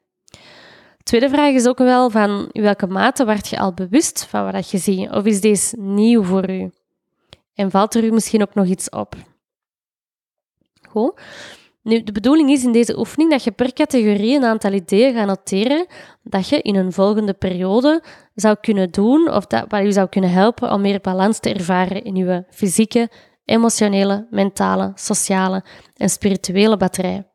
Tweede 1.05 1.29
vraag 1.29 1.53
is 1.53 1.67
ook 1.67 1.77
wel 1.77 2.09
van 2.09 2.49
in 2.51 2.61
welke 2.61 2.87
mate 2.87 3.25
werd 3.25 3.47
je 3.47 3.59
al 3.59 3.73
bewust 3.73 4.25
van 4.25 4.51
wat 4.51 4.69
je 4.69 4.77
ziet? 4.77 5.09
Of 5.09 5.25
is 5.25 5.41
deze 5.41 5.75
nieuw 5.79 6.23
voor 6.23 6.49
u? 6.49 6.71
En 7.53 7.71
valt 7.71 7.95
er 7.95 8.03
u 8.03 8.11
misschien 8.11 8.41
ook 8.41 8.53
nog 8.53 8.65
iets 8.65 8.89
op? 8.89 9.15
Goed. 10.89 11.21
Nu, 11.81 12.03
de 12.03 12.11
bedoeling 12.11 12.49
is 12.49 12.63
in 12.63 12.71
deze 12.71 12.97
oefening 12.97 13.31
dat 13.31 13.43
je 13.43 13.51
per 13.51 13.73
categorie 13.73 14.35
een 14.35 14.43
aantal 14.43 14.73
ideeën 14.73 15.13
gaat 15.13 15.27
noteren 15.27 15.85
dat 16.23 16.49
je 16.49 16.61
in 16.61 16.75
een 16.75 16.91
volgende 16.91 17.33
periode 17.33 18.03
zou 18.35 18.55
kunnen 18.61 18.91
doen 18.91 19.31
of 19.31 19.45
dat 19.45 19.65
wat 19.67 19.81
je 19.81 19.91
zou 19.91 20.09
kunnen 20.09 20.31
helpen 20.31 20.71
om 20.71 20.81
meer 20.81 21.01
balans 21.01 21.39
te 21.39 21.53
ervaren 21.53 22.03
in 22.03 22.15
je 22.15 22.43
fysieke, 22.49 23.09
emotionele, 23.43 24.27
mentale, 24.29 24.91
sociale 24.95 25.63
en 25.95 26.09
spirituele 26.09 26.77
batterij. 26.77 27.27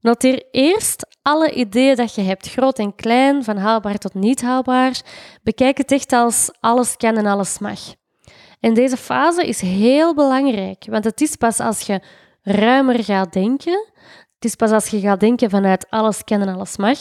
Noteer 0.00 0.42
eerst 0.50 1.06
alle 1.22 1.52
ideeën 1.52 1.96
dat 1.96 2.14
je 2.14 2.22
hebt, 2.22 2.50
groot 2.50 2.78
en 2.78 2.94
klein, 2.94 3.44
van 3.44 3.56
haalbaar 3.56 3.98
tot 3.98 4.14
niet 4.14 4.42
haalbaar. 4.42 5.00
Bekijk 5.42 5.78
het 5.78 5.92
echt 5.92 6.12
als 6.12 6.50
alles 6.60 6.96
kan 6.96 7.16
en 7.16 7.26
alles 7.26 7.58
mag. 7.58 7.80
En 8.60 8.74
deze 8.74 8.96
fase 8.96 9.46
is 9.46 9.60
heel 9.60 10.14
belangrijk, 10.14 10.84
want 10.86 11.04
het 11.04 11.20
is 11.20 11.36
pas 11.36 11.60
als 11.60 11.80
je 11.80 12.00
ruimer 12.42 13.04
gaat 13.04 13.32
denken, 13.32 13.86
het 14.34 14.44
is 14.44 14.54
pas 14.54 14.70
als 14.70 14.88
je 14.88 15.00
gaat 15.00 15.20
denken 15.20 15.50
vanuit 15.50 15.90
alles 15.90 16.24
kan 16.24 16.40
en 16.40 16.54
alles 16.54 16.76
mag, 16.76 16.98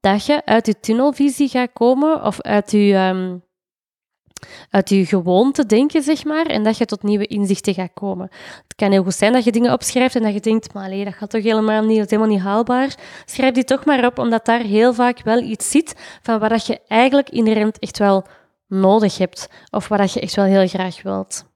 dat 0.00 0.26
je 0.26 0.44
uit 0.44 0.66
je 0.66 0.80
tunnelvisie 0.80 1.48
gaat 1.48 1.72
komen 1.72 2.24
of 2.24 2.40
uit 2.40 2.70
je, 2.70 2.94
um, 2.94 3.42
uit 4.70 4.88
je 4.88 5.06
gewoonte 5.06 5.66
denken, 5.66 6.02
zeg 6.02 6.24
maar, 6.24 6.46
en 6.46 6.62
dat 6.62 6.78
je 6.78 6.84
tot 6.84 7.02
nieuwe 7.02 7.26
inzichten 7.26 7.74
gaat 7.74 7.90
komen. 7.94 8.28
Het 8.62 8.74
kan 8.76 8.90
heel 8.90 9.02
goed 9.02 9.14
zijn 9.14 9.32
dat 9.32 9.44
je 9.44 9.52
dingen 9.52 9.72
opschrijft 9.72 10.14
en 10.14 10.22
dat 10.22 10.32
je 10.32 10.40
denkt, 10.40 10.74
maar 10.74 10.88
nee, 10.88 11.04
dat 11.04 11.14
gaat 11.14 11.30
toch 11.30 11.42
helemaal 11.42 11.82
niet, 11.82 11.96
dat 11.96 12.04
is 12.04 12.10
helemaal 12.10 12.34
niet 12.34 12.44
haalbaar. 12.44 12.94
Schrijf 13.24 13.54
die 13.54 13.64
toch 13.64 13.84
maar 13.84 14.06
op, 14.06 14.18
omdat 14.18 14.44
daar 14.44 14.60
heel 14.60 14.94
vaak 14.94 15.22
wel 15.22 15.38
iets 15.38 15.70
zit 15.70 16.18
van 16.22 16.38
wat 16.38 16.66
je 16.66 16.80
eigenlijk 16.86 17.30
inherent 17.30 17.78
echt 17.78 17.98
wel 17.98 18.26
nodig 18.66 19.18
hebt, 19.18 19.48
of 19.70 19.88
wat 19.88 20.12
je 20.12 20.20
echt 20.20 20.36
wel 20.36 20.44
heel 20.44 20.68
graag 20.68 21.02
wilt. 21.02 21.48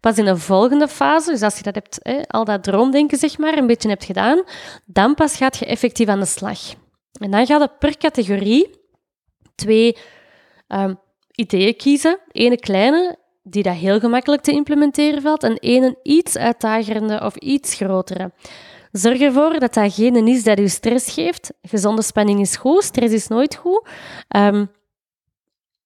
Pas 0.00 0.18
in 0.18 0.24
de 0.24 0.36
volgende 0.36 0.88
fase, 0.88 1.30
dus 1.30 1.42
als 1.42 1.56
je 1.56 1.62
dat 1.62 1.74
hebt, 1.74 2.26
al 2.28 2.44
dat 2.44 2.62
droomdenken 2.62 3.18
zeg 3.18 3.38
maar, 3.38 3.58
een 3.58 3.66
beetje 3.66 3.88
hebt 3.88 4.04
gedaan, 4.04 4.42
dan 4.84 5.14
pas 5.14 5.36
gaat 5.36 5.56
je 5.56 5.66
effectief 5.66 6.08
aan 6.08 6.20
de 6.20 6.26
slag. 6.26 6.58
En 7.20 7.30
dan 7.30 7.46
gaat 7.46 7.60
je 7.60 7.70
per 7.78 7.96
categorie 7.96 8.70
twee 9.54 9.96
um, 10.68 10.98
ideeën 11.42 11.76
kiezen. 11.76 12.18
Ene 12.32 12.56
kleine, 12.56 13.16
die 13.42 13.62
dat 13.62 13.74
heel 13.74 14.00
gemakkelijk 14.00 14.42
te 14.42 14.52
implementeren 14.52 15.22
valt, 15.22 15.42
en 15.42 15.58
ene 15.58 15.98
iets 16.02 16.36
uitdagerende 16.36 17.20
of 17.24 17.36
iets 17.36 17.74
grotere. 17.74 18.32
Zorg 18.92 19.20
ervoor 19.20 19.58
dat 19.58 19.74
dat 19.74 19.94
geen 19.94 20.28
is 20.28 20.44
dat 20.44 20.58
je 20.58 20.68
stress 20.68 21.12
geeft. 21.14 21.52
Gezonde 21.62 22.02
spanning 22.02 22.40
is 22.40 22.56
goed, 22.56 22.84
stress 22.84 23.14
is 23.14 23.28
nooit 23.28 23.54
goed. 23.54 23.88
Um, 24.36 24.70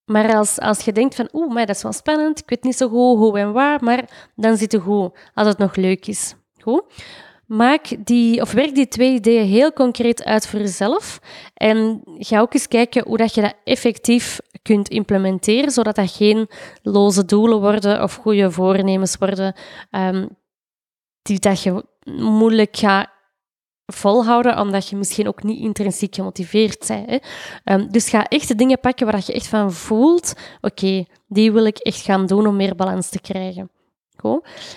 maar 0.05 0.37
als, 0.37 0.59
als 0.59 0.81
je 0.81 0.93
denkt 0.93 1.15
van, 1.15 1.29
oeh, 1.33 1.57
dat 1.57 1.69
is 1.69 1.83
wel 1.83 1.93
spannend, 1.93 2.39
ik 2.39 2.49
weet 2.49 2.63
niet 2.63 2.77
zo 2.77 2.89
goed 2.89 3.19
hoe 3.19 3.39
en 3.39 3.53
waar, 3.53 3.85
maar 3.85 4.31
dan 4.35 4.57
zit 4.57 4.73
het 4.73 4.83
goed, 4.83 5.19
als 5.35 5.49
het 5.49 5.59
nog 5.59 5.77
leuk 5.77 6.07
is. 6.07 6.35
Goed? 6.61 6.83
Maak 7.47 8.07
die, 8.07 8.41
of 8.41 8.53
werk 8.53 8.75
die 8.75 8.89
twee 8.89 9.13
ideeën 9.13 9.47
heel 9.47 9.73
concreet 9.73 10.25
uit 10.25 10.47
voor 10.47 10.61
jezelf. 10.61 11.21
En 11.55 12.03
ga 12.05 12.41
ook 12.41 12.55
eens 12.55 12.69
kijken 12.69 13.05
hoe 13.07 13.17
dat 13.17 13.35
je 13.35 13.41
dat 13.41 13.55
effectief 13.65 14.39
kunt 14.63 14.89
implementeren, 14.89 15.71
zodat 15.71 15.95
dat 15.97 16.11
geen 16.11 16.49
loze 16.83 17.25
doelen 17.25 17.61
worden 17.61 18.03
of 18.03 18.15
goede 18.15 18.51
voornemens 18.51 19.17
worden, 19.17 19.55
um, 19.91 20.29
die 21.23 21.39
dat 21.39 21.63
je 21.63 21.85
moeilijk 22.19 22.77
gaat 22.77 23.09
volhouden, 23.87 24.59
omdat 24.61 24.89
je 24.89 24.97
misschien 24.97 25.29
ook 25.29 25.43
niet 25.43 25.61
intrinsiek 25.61 26.15
gemotiveerd 26.15 26.87
bent. 26.87 27.11
Hè. 27.11 27.19
Um, 27.75 27.91
dus 27.91 28.09
ga 28.09 28.29
echt 28.29 28.49
de 28.49 28.55
dingen 28.55 28.81
pakken 28.81 29.07
waar 29.07 29.23
je 29.27 29.33
echt 29.33 29.47
van 29.47 29.73
voelt, 29.73 30.35
oké, 30.61 31.05
die 31.27 31.53
wil 31.53 31.65
ik 31.65 31.79
echt 31.79 32.01
gaan 32.01 32.27
doen 32.27 32.47
om 32.47 32.57
meer 32.57 32.75
balans 32.75 33.09
te 33.09 33.21
krijgen. 33.21 33.71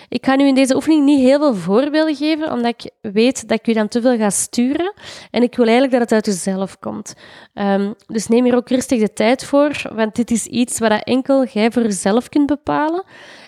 Ik 0.10 0.26
ga 0.26 0.36
nu 0.36 0.48
in 0.48 0.56
deze 0.56 0.76
oefening 0.76 1.06
niet 1.06 1.20
heel 1.20 1.40
veel 1.40 1.56
voorbeelden 1.56 2.16
geven, 2.16 2.52
omdat 2.52 2.74
ik 2.74 3.12
weet 3.12 3.48
dat 3.48 3.60
ik 3.60 3.66
je 3.66 3.74
dan 3.74 3.88
te 3.88 4.02
veel 4.02 4.18
ga 4.18 4.30
sturen. 4.30 4.94
En 5.32 5.44
ik 5.44 5.56
wil 5.56 5.66
eigenlijk 5.66 5.94
dat 5.94 6.02
het 6.02 6.12
uit 6.12 6.26
jezelf 6.26 6.80
komt. 6.80 7.14
Um, 7.54 7.96
dus 8.08 8.28
neem 8.28 8.44
hier 8.44 8.56
ook 8.56 8.70
rustig 8.70 9.00
de 9.00 9.14
tijd 9.14 9.46
voor, 9.46 9.82
want 9.94 10.16
dit 10.16 10.32
is 10.32 10.46
iets 10.46 10.80
wat 10.80 11.04
enkel 11.04 11.46
jij 11.46 11.72
voor 11.72 11.82
jezelf 11.82 12.30
kunt 12.30 12.46
bepalen. 12.46 13.04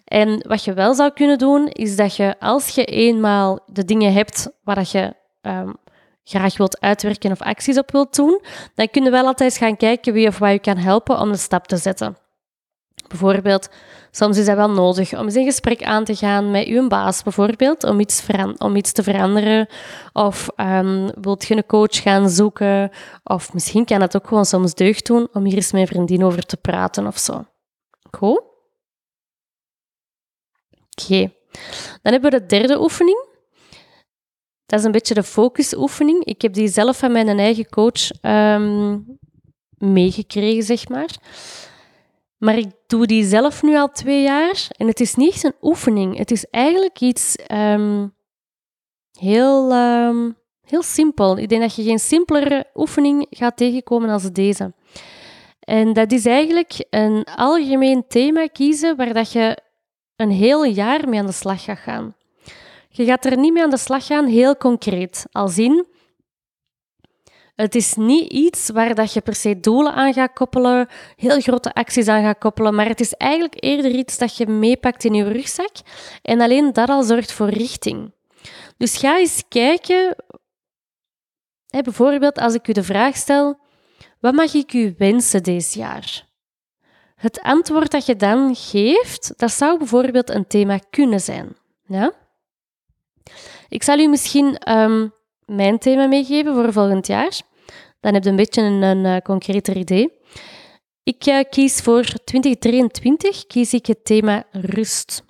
En 0.05 0.45
wat 0.47 0.63
je 0.63 0.73
wel 0.73 0.93
zou 0.93 1.11
kunnen 1.11 1.37
doen, 1.37 1.67
is 1.67 1.95
dat 1.95 2.15
je 2.15 2.35
als 2.39 2.67
je 2.67 2.85
eenmaal 2.85 3.59
de 3.65 3.85
dingen 3.85 4.13
hebt 4.13 4.49
waar 4.63 4.87
je 4.91 5.13
um, 5.41 5.75
graag 6.23 6.57
wilt 6.57 6.79
uitwerken 6.79 7.31
of 7.31 7.41
acties 7.41 7.77
op 7.77 7.91
wilt 7.91 8.15
doen, 8.15 8.41
dan 8.75 8.89
kun 8.89 9.03
je 9.03 9.09
wel 9.09 9.25
altijd 9.25 9.57
gaan 9.57 9.77
kijken 9.77 10.13
wie 10.13 10.27
of 10.27 10.37
wat 10.37 10.51
je 10.51 10.59
kan 10.59 10.77
helpen 10.77 11.19
om 11.19 11.31
de 11.31 11.37
stap 11.37 11.67
te 11.67 11.77
zetten. 11.77 12.17
Bijvoorbeeld, 13.11 13.69
soms 14.11 14.37
is 14.37 14.45
dat 14.45 14.55
wel 14.55 14.69
nodig 14.69 15.17
om 15.17 15.25
eens 15.25 15.35
een 15.35 15.45
gesprek 15.45 15.83
aan 15.83 16.03
te 16.03 16.15
gaan 16.15 16.51
met 16.51 16.67
uw 16.67 16.87
baas, 16.87 17.23
bijvoorbeeld, 17.23 17.83
om 17.83 17.99
iets, 17.99 18.25
om 18.57 18.75
iets 18.75 18.91
te 18.91 19.03
veranderen. 19.03 19.67
Of 20.13 20.49
um, 20.57 21.11
wilt 21.21 21.45
je 21.45 21.55
een 21.55 21.65
coach 21.65 22.01
gaan 22.01 22.29
zoeken. 22.29 22.89
Of 23.23 23.53
misschien 23.53 23.85
kan 23.85 24.01
het 24.01 24.15
ook 24.15 24.27
gewoon 24.27 24.45
soms 24.45 24.73
deugd 24.73 25.05
doen 25.05 25.27
om 25.33 25.45
hier 25.45 25.55
eens 25.55 25.71
met 25.71 25.81
een 25.81 25.87
vriendin 25.87 26.23
over 26.23 26.45
te 26.45 26.57
praten 26.57 27.07
of 27.07 27.17
zo. 27.17 27.45
Goed? 28.11 28.41
Oké. 30.99 31.31
Dan 32.01 32.11
hebben 32.11 32.31
we 32.31 32.39
de 32.39 32.45
derde 32.45 32.81
oefening. 32.81 33.29
Dat 34.65 34.79
is 34.79 34.85
een 34.85 34.91
beetje 34.91 35.13
de 35.13 35.23
focusoefening. 35.23 36.25
Ik 36.25 36.41
heb 36.41 36.53
die 36.53 36.67
zelf 36.67 36.97
van 36.97 37.11
mijn 37.11 37.39
eigen 37.39 37.69
coach 37.69 38.11
ehm, 38.21 38.97
meegekregen, 39.77 40.63
zeg 40.63 40.87
maar. 40.87 41.09
Maar 42.41 42.57
ik 42.57 42.71
doe 42.87 43.05
die 43.05 43.23
zelf 43.23 43.63
nu 43.63 43.75
al 43.75 43.91
twee 43.91 44.21
jaar 44.21 44.67
en 44.77 44.87
het 44.87 44.99
is 44.99 45.15
niet 45.15 45.43
een 45.43 45.55
oefening. 45.61 46.17
Het 46.17 46.31
is 46.31 46.45
eigenlijk 46.49 46.99
iets 46.99 47.37
um, 47.51 48.13
heel, 49.19 49.71
um, 49.73 50.37
heel 50.61 50.81
simpel. 50.81 51.37
Ik 51.37 51.49
denk 51.49 51.61
dat 51.61 51.75
je 51.75 51.83
geen 51.83 51.99
simpelere 51.99 52.65
oefening 52.73 53.25
gaat 53.29 53.57
tegenkomen 53.57 54.09
als 54.09 54.31
deze. 54.31 54.73
En 55.59 55.93
dat 55.93 56.11
is 56.11 56.25
eigenlijk 56.25 56.85
een 56.89 57.23
algemeen 57.35 58.07
thema 58.07 58.47
kiezen 58.47 58.95
waar 58.95 59.13
dat 59.13 59.31
je 59.31 59.57
een 60.15 60.31
heel 60.31 60.63
jaar 60.63 61.09
mee 61.09 61.19
aan 61.19 61.25
de 61.25 61.31
slag 61.31 61.63
gaat 61.63 61.79
gaan. 61.79 62.15
Je 62.89 63.05
gaat 63.05 63.25
er 63.25 63.37
niet 63.37 63.53
mee 63.53 63.63
aan 63.63 63.69
de 63.69 63.77
slag 63.77 64.05
gaan, 64.05 64.25
heel 64.25 64.57
concreet. 64.57 65.25
Als 65.31 65.57
in, 65.57 65.85
het 67.61 67.75
is 67.75 67.93
niet 67.93 68.31
iets 68.31 68.69
waar 68.69 68.95
dat 68.95 69.13
je 69.13 69.21
per 69.21 69.35
se 69.35 69.59
doelen 69.59 69.93
aan 69.93 70.13
gaat 70.13 70.33
koppelen, 70.33 70.87
heel 71.15 71.39
grote 71.39 71.73
acties 71.73 72.07
aan 72.07 72.23
gaat 72.23 72.37
koppelen, 72.37 72.75
maar 72.75 72.87
het 72.87 72.99
is 72.99 73.13
eigenlijk 73.13 73.63
eerder 73.63 73.91
iets 73.91 74.17
dat 74.17 74.37
je 74.37 74.47
meepakt 74.47 75.03
in 75.03 75.13
je 75.13 75.23
rugzak 75.23 75.71
en 76.21 76.41
alleen 76.41 76.73
dat 76.73 76.89
al 76.89 77.03
zorgt 77.03 77.31
voor 77.31 77.49
richting. 77.49 78.11
Dus 78.77 78.97
ga 78.97 79.17
eens 79.17 79.43
kijken, 79.47 80.15
bijvoorbeeld 81.67 82.37
als 82.37 82.53
ik 82.53 82.67
u 82.67 82.71
de 82.73 82.83
vraag 82.83 83.15
stel, 83.15 83.59
wat 84.19 84.33
mag 84.33 84.53
ik 84.53 84.73
u 84.73 84.95
wensen 84.97 85.43
deze 85.43 85.79
jaar? 85.79 86.29
Het 87.15 87.41
antwoord 87.41 87.91
dat 87.91 88.05
je 88.05 88.15
dan 88.15 88.55
geeft, 88.55 89.33
dat 89.37 89.51
zou 89.51 89.77
bijvoorbeeld 89.77 90.29
een 90.29 90.47
thema 90.47 90.79
kunnen 90.89 91.19
zijn. 91.19 91.55
Ja? 91.85 92.13
Ik 93.69 93.83
zal 93.83 93.99
u 93.99 94.07
misschien 94.07 94.71
um, 94.77 95.13
mijn 95.45 95.79
thema 95.79 96.07
meegeven 96.07 96.53
voor 96.53 96.73
volgend 96.73 97.07
jaar. 97.07 97.41
Dan 98.01 98.13
heb 98.13 98.23
je 98.23 98.29
een 98.29 98.35
beetje 98.35 98.61
een, 98.61 98.81
een 98.81 99.05
uh, 99.05 99.17
concreter 99.17 99.77
idee. 99.77 100.13
Ik 101.03 101.25
uh, 101.27 101.39
kies 101.49 101.81
voor 101.81 102.03
2023 102.23 103.47
kies 103.47 103.73
ik 103.73 103.85
het 103.85 104.05
thema 104.05 104.43
rust. 104.51 105.23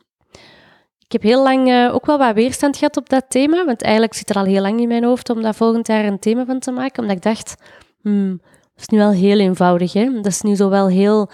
Ik 0.99 1.21
heb 1.21 1.21
heel 1.21 1.43
lang 1.43 1.67
uh, 1.67 1.93
ook 1.93 2.05
wel 2.05 2.17
wat 2.17 2.33
weerstand 2.33 2.77
gehad 2.77 2.97
op 2.97 3.09
dat 3.09 3.25
thema, 3.27 3.65
want 3.65 3.81
eigenlijk 3.81 4.13
zit 4.13 4.29
er 4.29 4.35
al 4.35 4.43
heel 4.43 4.61
lang 4.61 4.79
in 4.79 4.87
mijn 4.87 5.03
hoofd 5.03 5.29
om 5.29 5.41
dat 5.41 5.55
volgend 5.55 5.87
jaar 5.87 6.05
een 6.05 6.19
thema 6.19 6.45
van 6.45 6.59
te 6.59 6.71
maken, 6.71 7.01
omdat 7.01 7.15
ik 7.15 7.23
dacht, 7.23 7.55
hmm, 8.01 8.41
dat 8.41 8.81
is 8.81 8.87
nu 8.87 8.97
wel 8.97 9.11
heel 9.11 9.39
eenvoudig, 9.39 9.93
hè? 9.93 10.13
dat 10.13 10.25
is 10.25 10.41
nu 10.41 10.55
zo 10.55 10.69
wel 10.69 10.87
heel... 10.87 11.29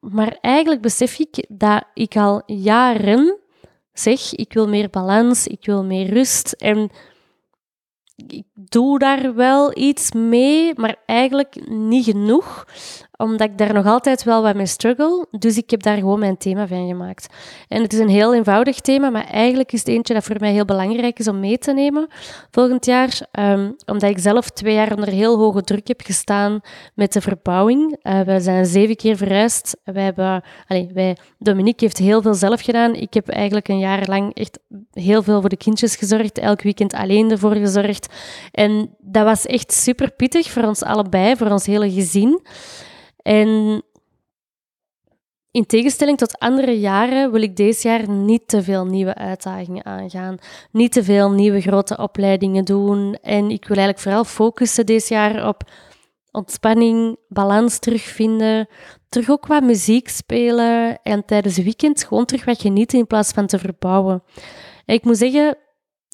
Maar 0.00 0.38
eigenlijk 0.40 0.80
besef 0.80 1.18
ik 1.18 1.46
dat 1.48 1.84
ik 1.94 2.16
al 2.16 2.42
jaren 2.46 3.38
zeg, 3.92 4.34
ik 4.34 4.52
wil 4.52 4.68
meer 4.68 4.90
balans, 4.90 5.46
ik 5.46 5.66
wil 5.66 5.84
meer 5.84 6.12
rust 6.12 6.52
en 6.52 6.90
ik 8.26 8.46
doe 8.60 8.98
daar 8.98 9.34
wel 9.34 9.78
iets 9.78 10.12
mee, 10.12 10.72
maar 10.76 10.96
eigenlijk 11.06 11.68
niet 11.68 12.04
genoeg 12.04 12.66
omdat 13.18 13.48
ik 13.48 13.58
daar 13.58 13.72
nog 13.72 13.86
altijd 13.86 14.24
wel 14.24 14.42
wat 14.42 14.54
mee 14.54 14.66
struggle. 14.66 15.26
Dus 15.30 15.56
ik 15.56 15.70
heb 15.70 15.82
daar 15.82 15.96
gewoon 15.96 16.18
mijn 16.18 16.36
thema 16.36 16.66
van 16.66 16.86
gemaakt. 16.86 17.34
En 17.68 17.82
het 17.82 17.92
is 17.92 17.98
een 17.98 18.08
heel 18.08 18.34
eenvoudig 18.34 18.80
thema, 18.80 19.10
maar 19.10 19.24
eigenlijk 19.24 19.72
is 19.72 19.78
het 19.78 19.88
eentje 19.88 20.14
dat 20.14 20.24
voor 20.24 20.36
mij 20.38 20.52
heel 20.52 20.64
belangrijk 20.64 21.18
is 21.18 21.28
om 21.28 21.40
mee 21.40 21.58
te 21.58 21.72
nemen 21.72 22.08
volgend 22.50 22.84
jaar. 22.84 23.20
Um, 23.38 23.76
omdat 23.86 24.10
ik 24.10 24.18
zelf 24.18 24.50
twee 24.50 24.74
jaar 24.74 24.94
onder 24.94 25.08
heel 25.08 25.38
hoge 25.38 25.62
druk 25.62 25.88
heb 25.88 26.00
gestaan 26.00 26.60
met 26.94 27.12
de 27.12 27.20
verbouwing. 27.20 27.96
Uh, 28.02 28.20
we 28.20 28.40
zijn 28.40 28.66
zeven 28.66 28.96
keer 28.96 29.16
verhuisd. 29.16 29.76
Wij 29.84 30.02
hebben, 30.02 30.42
wij, 30.92 31.16
Dominique 31.38 31.84
heeft 31.84 31.98
heel 31.98 32.22
veel 32.22 32.34
zelf 32.34 32.60
gedaan. 32.60 32.94
Ik 32.94 33.14
heb 33.14 33.28
eigenlijk 33.28 33.68
een 33.68 33.78
jaar 33.78 34.06
lang 34.06 34.34
echt 34.34 34.58
heel 34.92 35.22
veel 35.22 35.40
voor 35.40 35.48
de 35.48 35.56
kindjes 35.56 35.96
gezorgd. 35.96 36.38
Elk 36.38 36.62
weekend 36.62 36.94
alleen 36.94 37.30
ervoor 37.30 37.54
gezorgd. 37.54 38.14
En 38.50 38.94
dat 38.98 39.24
was 39.24 39.46
echt 39.46 39.72
super 39.72 40.12
pittig 40.12 40.50
voor 40.50 40.62
ons 40.62 40.82
allebei, 40.82 41.36
voor 41.36 41.50
ons 41.50 41.66
hele 41.66 41.90
gezin. 41.90 42.40
En 43.22 43.82
in 45.50 45.66
tegenstelling 45.66 46.18
tot 46.18 46.38
andere 46.38 46.78
jaren 46.80 47.32
wil 47.32 47.42
ik 47.42 47.56
deze 47.56 47.88
jaar 47.88 48.10
niet 48.10 48.48
te 48.48 48.62
veel 48.62 48.86
nieuwe 48.86 49.14
uitdagingen 49.14 49.84
aangaan. 49.84 50.38
Niet 50.72 50.92
te 50.92 51.04
veel 51.04 51.30
nieuwe 51.30 51.60
grote 51.60 51.96
opleidingen 51.96 52.64
doen. 52.64 53.14
En 53.22 53.50
ik 53.50 53.68
wil 53.68 53.76
eigenlijk 53.76 53.98
vooral 53.98 54.24
focussen 54.24 54.86
deze 54.86 55.14
jaar 55.14 55.48
op 55.48 55.70
ontspanning, 56.30 57.16
balans 57.28 57.78
terugvinden. 57.78 58.68
Terug 59.08 59.30
ook 59.30 59.46
wat 59.46 59.62
muziek 59.62 60.08
spelen. 60.08 61.02
En 61.02 61.24
tijdens 61.24 61.56
het 61.56 61.64
weekend 61.64 62.04
gewoon 62.04 62.24
terug 62.24 62.44
wat 62.44 62.60
genieten 62.60 62.98
in 62.98 63.06
plaats 63.06 63.32
van 63.32 63.46
te 63.46 63.58
verbouwen. 63.58 64.22
En 64.84 64.94
ik 64.94 65.04
moet 65.04 65.18
zeggen, 65.18 65.56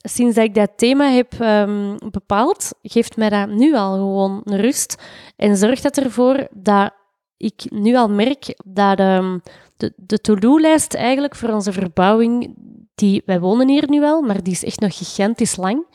sinds 0.08 0.34
dat 0.34 0.44
ik 0.44 0.54
dat 0.54 0.70
thema 0.76 1.10
heb 1.10 1.40
um, 1.40 1.96
bepaald, 2.10 2.70
geeft 2.82 3.16
mij 3.16 3.28
dat 3.28 3.48
nu 3.48 3.74
al 3.74 3.92
gewoon 3.92 4.40
rust. 4.44 5.02
En 5.36 5.56
zorgt 5.56 5.82
dat 5.82 5.96
ervoor 5.96 6.48
dat 6.50 6.90
ik 7.36 7.64
nu 7.70 7.96
al 7.96 8.08
merk 8.08 8.58
dat 8.64 9.00
um, 9.00 9.42
de, 9.76 9.92
de 9.96 10.18
to-do-lijst 10.18 10.94
eigenlijk 10.94 11.36
voor 11.36 11.48
onze 11.48 11.72
verbouwing, 11.72 12.54
die, 12.94 13.22
wij 13.26 13.40
wonen 13.40 13.68
hier 13.68 13.88
nu 13.88 14.00
wel, 14.00 14.20
maar 14.20 14.42
die 14.42 14.52
is 14.52 14.64
echt 14.64 14.80
nog 14.80 14.96
gigantisch 14.96 15.56
lang. 15.56 15.86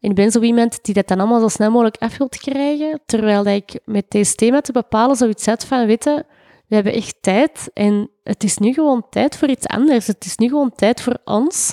En 0.00 0.10
ik 0.10 0.14
ben 0.14 0.30
zo 0.30 0.40
iemand 0.40 0.84
die 0.84 0.94
dat 0.94 1.08
dan 1.08 1.18
allemaal 1.20 1.40
zo 1.40 1.48
snel 1.48 1.70
mogelijk 1.70 1.96
af 1.96 2.16
wilt 2.16 2.36
krijgen, 2.36 3.00
terwijl 3.06 3.42
dat 3.44 3.54
ik 3.54 3.80
met 3.84 4.04
deze 4.08 4.34
thema 4.34 4.60
te 4.60 4.72
bepalen 4.72 5.16
zoiets 5.16 5.44
zet 5.44 5.64
van, 5.64 5.86
weten, 5.86 6.26
we 6.66 6.74
hebben 6.74 6.92
echt 6.92 7.16
tijd 7.20 7.70
en 7.72 8.10
het 8.22 8.44
is 8.44 8.58
nu 8.58 8.72
gewoon 8.72 9.06
tijd 9.10 9.36
voor 9.36 9.48
iets 9.48 9.66
anders. 9.66 10.06
Het 10.06 10.24
is 10.24 10.36
nu 10.36 10.48
gewoon 10.48 10.72
tijd 10.74 11.00
voor 11.00 11.18
ons. 11.24 11.72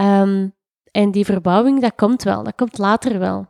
Um, 0.00 0.56
en 0.92 1.10
die 1.10 1.24
verbouwing, 1.24 1.80
dat 1.80 1.92
komt 1.96 2.22
wel, 2.22 2.42
dat 2.42 2.54
komt 2.56 2.78
later 2.78 3.18
wel. 3.18 3.46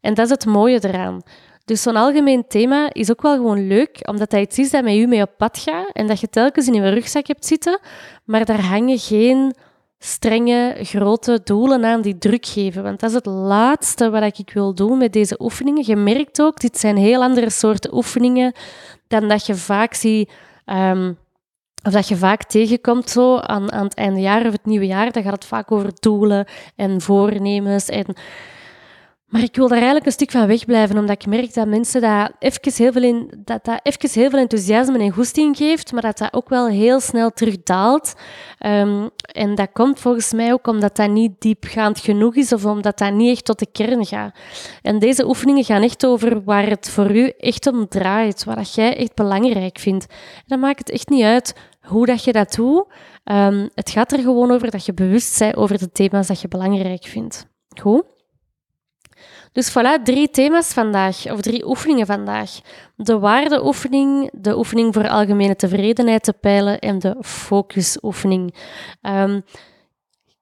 En 0.00 0.14
dat 0.14 0.24
is 0.24 0.30
het 0.30 0.46
mooie 0.46 0.84
eraan. 0.84 1.22
Dus 1.64 1.82
zo'n 1.82 1.96
algemeen 1.96 2.44
thema 2.48 2.92
is 2.92 3.10
ook 3.10 3.22
wel 3.22 3.36
gewoon 3.36 3.66
leuk, 3.66 3.98
omdat 4.08 4.30
dat 4.30 4.40
iets 4.40 4.58
is 4.58 4.70
dat 4.70 4.84
met 4.84 4.94
u 4.94 5.06
mee 5.06 5.22
op 5.22 5.30
pad 5.36 5.58
gaat 5.58 5.90
en 5.92 6.06
dat 6.06 6.20
je 6.20 6.28
telkens 6.28 6.66
in 6.66 6.74
je 6.74 6.88
rugzak 6.88 7.26
hebt 7.26 7.46
zitten, 7.46 7.78
maar 8.24 8.44
daar 8.44 8.64
hangen 8.64 8.98
geen 8.98 9.54
strenge, 9.98 10.76
grote 10.82 11.40
doelen 11.44 11.84
aan 11.84 12.00
die 12.00 12.18
druk 12.18 12.46
geven. 12.46 12.82
Want 12.82 13.00
dat 13.00 13.10
is 13.10 13.16
het 13.16 13.26
laatste 13.26 14.10
wat 14.10 14.38
ik 14.38 14.50
wil 14.52 14.74
doen 14.74 14.98
met 14.98 15.12
deze 15.12 15.36
oefeningen. 15.38 15.82
Je 15.86 15.96
merkt 15.96 16.42
ook, 16.42 16.60
dit 16.60 16.78
zijn 16.78 16.96
heel 16.96 17.22
andere 17.22 17.50
soorten 17.50 17.94
oefeningen 17.94 18.52
dan 19.08 19.28
dat 19.28 19.46
je 19.46 19.54
vaak 19.54 19.94
ziet... 19.94 20.30
Um, 20.66 21.18
of 21.82 21.92
dat 21.92 22.08
je 22.08 22.16
vaak 22.16 22.42
tegenkomt 22.42 23.10
zo 23.10 23.38
aan, 23.38 23.72
aan 23.72 23.84
het 23.84 23.94
einde 23.94 24.20
jaar 24.20 24.46
of 24.46 24.52
het 24.52 24.66
nieuwe 24.66 24.86
jaar, 24.86 25.12
dan 25.12 25.22
gaat 25.22 25.32
het 25.32 25.44
vaak 25.44 25.72
over 25.72 25.90
doelen 26.00 26.46
en 26.76 27.00
voornemens 27.00 27.88
en 27.88 28.06
maar 29.28 29.42
ik 29.42 29.56
wil 29.56 29.68
daar 29.68 29.76
eigenlijk 29.76 30.06
een 30.06 30.12
stuk 30.12 30.30
van 30.30 30.46
wegblijven, 30.46 30.98
omdat 30.98 31.22
ik 31.22 31.26
merk 31.26 31.54
dat 31.54 31.66
mensen 31.66 32.00
dat 32.00 32.32
even 32.38 32.72
heel 32.74 32.92
veel, 32.92 33.02
in, 33.02 33.30
dat 33.44 33.64
dat 33.64 33.80
heel 34.12 34.30
veel 34.30 34.38
enthousiasme 34.38 34.98
en 34.98 35.10
goesting 35.10 35.56
geeft, 35.56 35.92
maar 35.92 36.02
dat 36.02 36.18
dat 36.18 36.32
ook 36.32 36.48
wel 36.48 36.68
heel 36.68 37.00
snel 37.00 37.30
terugdaalt. 37.30 38.14
Um, 38.66 39.10
en 39.32 39.54
dat 39.54 39.68
komt 39.72 40.00
volgens 40.00 40.32
mij 40.32 40.52
ook 40.52 40.66
omdat 40.66 40.96
dat 40.96 41.10
niet 41.10 41.32
diepgaand 41.38 41.98
genoeg 41.98 42.34
is 42.34 42.52
of 42.52 42.64
omdat 42.64 42.98
dat 42.98 43.12
niet 43.12 43.30
echt 43.30 43.44
tot 43.44 43.58
de 43.58 43.66
kern 43.72 44.06
gaat. 44.06 44.38
En 44.82 44.98
deze 44.98 45.26
oefeningen 45.26 45.64
gaan 45.64 45.82
echt 45.82 46.06
over 46.06 46.44
waar 46.44 46.66
het 46.66 46.90
voor 46.90 47.16
u 47.16 47.32
echt 47.38 47.66
om 47.66 47.88
draait, 47.88 48.44
wat 48.44 48.74
jij 48.74 48.96
echt 48.96 49.14
belangrijk 49.14 49.78
vindt. 49.78 50.06
En 50.08 50.44
dan 50.46 50.60
maakt 50.60 50.78
het 50.78 50.90
echt 50.90 51.08
niet 51.08 51.24
uit 51.24 51.54
hoe 51.80 52.06
dat 52.06 52.24
je 52.24 52.32
dat 52.32 52.54
doet. 52.54 52.86
Um, 53.24 53.68
het 53.74 53.90
gaat 53.90 54.12
er 54.12 54.18
gewoon 54.18 54.50
over 54.50 54.70
dat 54.70 54.86
je 54.86 54.94
bewust 54.94 55.38
bent 55.38 55.56
over 55.56 55.78
de 55.78 55.92
thema's 55.92 56.26
dat 56.26 56.40
je 56.40 56.48
belangrijk 56.48 57.04
vindt. 57.04 57.46
Goed? 57.80 58.16
Dus 59.58 59.70
voilà, 59.70 60.02
drie 60.02 60.30
thema's 60.30 60.72
vandaag, 60.72 61.30
of 61.32 61.40
drie 61.40 61.66
oefeningen 61.66 62.06
vandaag. 62.06 62.50
De 62.96 63.18
waardeoefening, 63.18 64.30
de 64.32 64.56
oefening 64.56 64.94
voor 64.94 65.08
algemene 65.08 65.56
tevredenheid 65.56 66.22
te 66.22 66.32
peilen 66.32 66.78
en 66.78 66.98
de 66.98 67.16
focusoefening. 67.20 68.54
Um, 69.02 69.44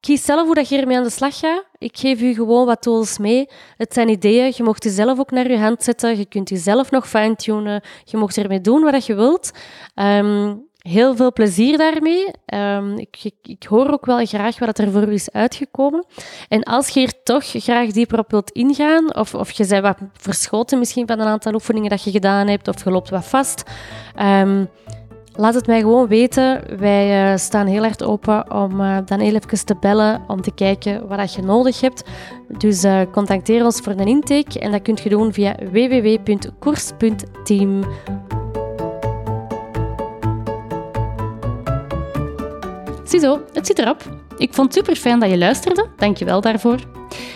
kies 0.01 0.25
zelf 0.25 0.45
hoe 0.47 0.55
dat 0.55 0.69
je 0.69 0.79
ermee 0.79 0.97
aan 0.97 1.03
de 1.03 1.11
slag 1.11 1.39
gaat. 1.39 1.65
Ik 1.79 1.97
geef 1.99 2.21
u 2.21 2.35
gewoon 2.35 2.67
wat 2.67 2.83
tools 2.83 3.19
mee. 3.19 3.49
Het 3.77 3.95
zijn 3.95 4.09
ideeën. 4.09 4.53
Je 4.57 4.63
mocht 4.63 4.83
die 4.83 4.93
zelf 4.93 5.19
ook 5.19 5.31
naar 5.31 5.51
je 5.51 5.59
hand 5.59 5.83
zetten. 5.83 6.19
Je 6.19 6.27
kunt 6.27 6.49
die 6.49 6.59
zelf 6.59 6.91
nog 6.91 7.09
fine-tunen. 7.09 7.83
Je 8.05 8.17
mocht 8.17 8.37
ermee 8.37 8.61
doen 8.61 8.83
wat 8.83 9.07
je 9.07 9.15
wilt. 9.15 9.51
Um, 9.95 10.69
heel 10.87 11.17
veel 11.17 11.33
plezier 11.33 11.79
daarmee. 11.79 12.31
Um, 12.55 12.99
ik, 12.99 13.31
ik, 13.43 13.65
hoor 13.69 13.91
ook 13.91 14.07
wel 14.07 14.27
graag 14.27 14.59
wat 14.59 14.79
er 14.79 14.93
voor 14.93 15.09
u 15.09 15.13
is 15.13 15.33
uitgekomen. 15.33 16.07
En 16.49 16.63
als 16.63 16.89
je 16.89 17.01
hier 17.01 17.13
toch 17.23 17.45
graag 17.45 17.91
dieper 17.91 18.19
op 18.19 18.31
wilt 18.31 18.51
ingaan, 18.51 19.15
of, 19.15 19.35
of 19.35 19.51
je 19.51 19.67
bent 19.67 19.83
wat 19.83 19.99
verschoten 20.13 20.79
misschien 20.79 21.07
van 21.07 21.21
een 21.21 21.27
aantal 21.27 21.55
oefeningen 21.55 21.91
dat 21.91 22.05
je 22.05 22.11
gedaan 22.11 22.47
hebt, 22.47 22.69
of 22.69 22.85
je 22.85 22.91
loopt 22.91 23.11
wat 23.11 23.25
vast, 23.25 23.63
um, 24.23 24.69
laat 25.37 25.55
het 25.55 25.67
mij 25.67 25.81
gewoon 25.81 26.09
weten. 26.09 26.79
Wij 26.79 27.31
uh, 27.31 27.37
staan 27.37 27.67
heel 27.67 27.85
erg 27.85 28.01
open 28.01 28.53
om 28.53 28.81
uh, 28.81 28.99
dan 29.05 29.21
heel 29.21 29.35
even 29.35 29.67
te 29.67 29.77
bellen, 29.81 30.23
om 30.27 30.41
te 30.41 30.55
kijken 30.55 31.09
wat 31.09 31.35
je 31.35 31.43
nodig 31.43 31.81
hebt. 31.81 32.05
Dus 32.59 32.85
uh, 32.85 33.01
contacteer 33.13 33.65
ons 33.65 33.81
voor 33.81 33.93
een 33.93 34.07
intake 34.07 34.61
en 34.61 34.73
dat 34.73 34.83
kunt 34.83 35.01
je 35.01 35.09
doen 35.09 35.33
via 35.33 35.55
www.koers.team. 35.71 37.85
Ziezo, 43.21 43.41
het 43.53 43.67
zit 43.67 43.79
erop. 43.79 44.03
Ik 44.39 44.55
vond 44.55 44.75
het 44.75 44.77
super 44.77 45.01
fijn 45.01 45.21
dat 45.21 45.31
je 45.31 45.39
luisterde. 45.39 45.87
Dank 45.97 46.17
je 46.17 46.25
wel 46.25 46.41
daarvoor. 46.41 46.79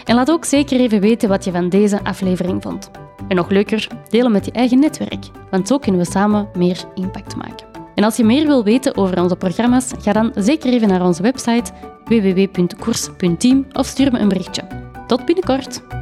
En 0.05 0.15
laat 0.15 0.31
ook 0.31 0.45
zeker 0.45 0.81
even 0.81 1.01
weten 1.01 1.29
wat 1.29 1.45
je 1.45 1.51
van 1.51 1.69
deze 1.69 2.05
aflevering 2.05 2.63
vond. 2.63 2.91
En 3.29 3.37
nog 3.37 3.51
leuker, 3.51 3.87
delen 4.09 4.33
met 4.33 4.45
je 4.45 4.53
eigen 4.53 4.79
netwerk, 4.79 5.25
want 5.51 5.69
zo 5.69 5.79
kunnen 5.79 6.01
we 6.01 6.11
samen 6.11 6.49
meer 6.55 6.85
impact 6.95 7.37
maken. 7.37 7.67
En 7.95 8.05
als 8.05 8.17
je 8.17 8.25
meer 8.25 8.47
wil 8.47 8.65
weten 8.65 8.97
over 8.97 9.23
onze 9.23 9.37
programma's, 9.37 9.91
ga 10.01 10.13
dan 10.13 10.33
zeker 10.35 10.73
even 10.73 10.89
naar 10.89 11.05
onze 11.05 11.23
website 11.23 11.73
www.koers.team 12.05 13.67
of 13.73 13.87
stuur 13.87 14.13
me 14.13 14.19
een 14.19 14.29
berichtje. 14.29 14.63
Tot 15.07 15.25
binnenkort! 15.25 16.00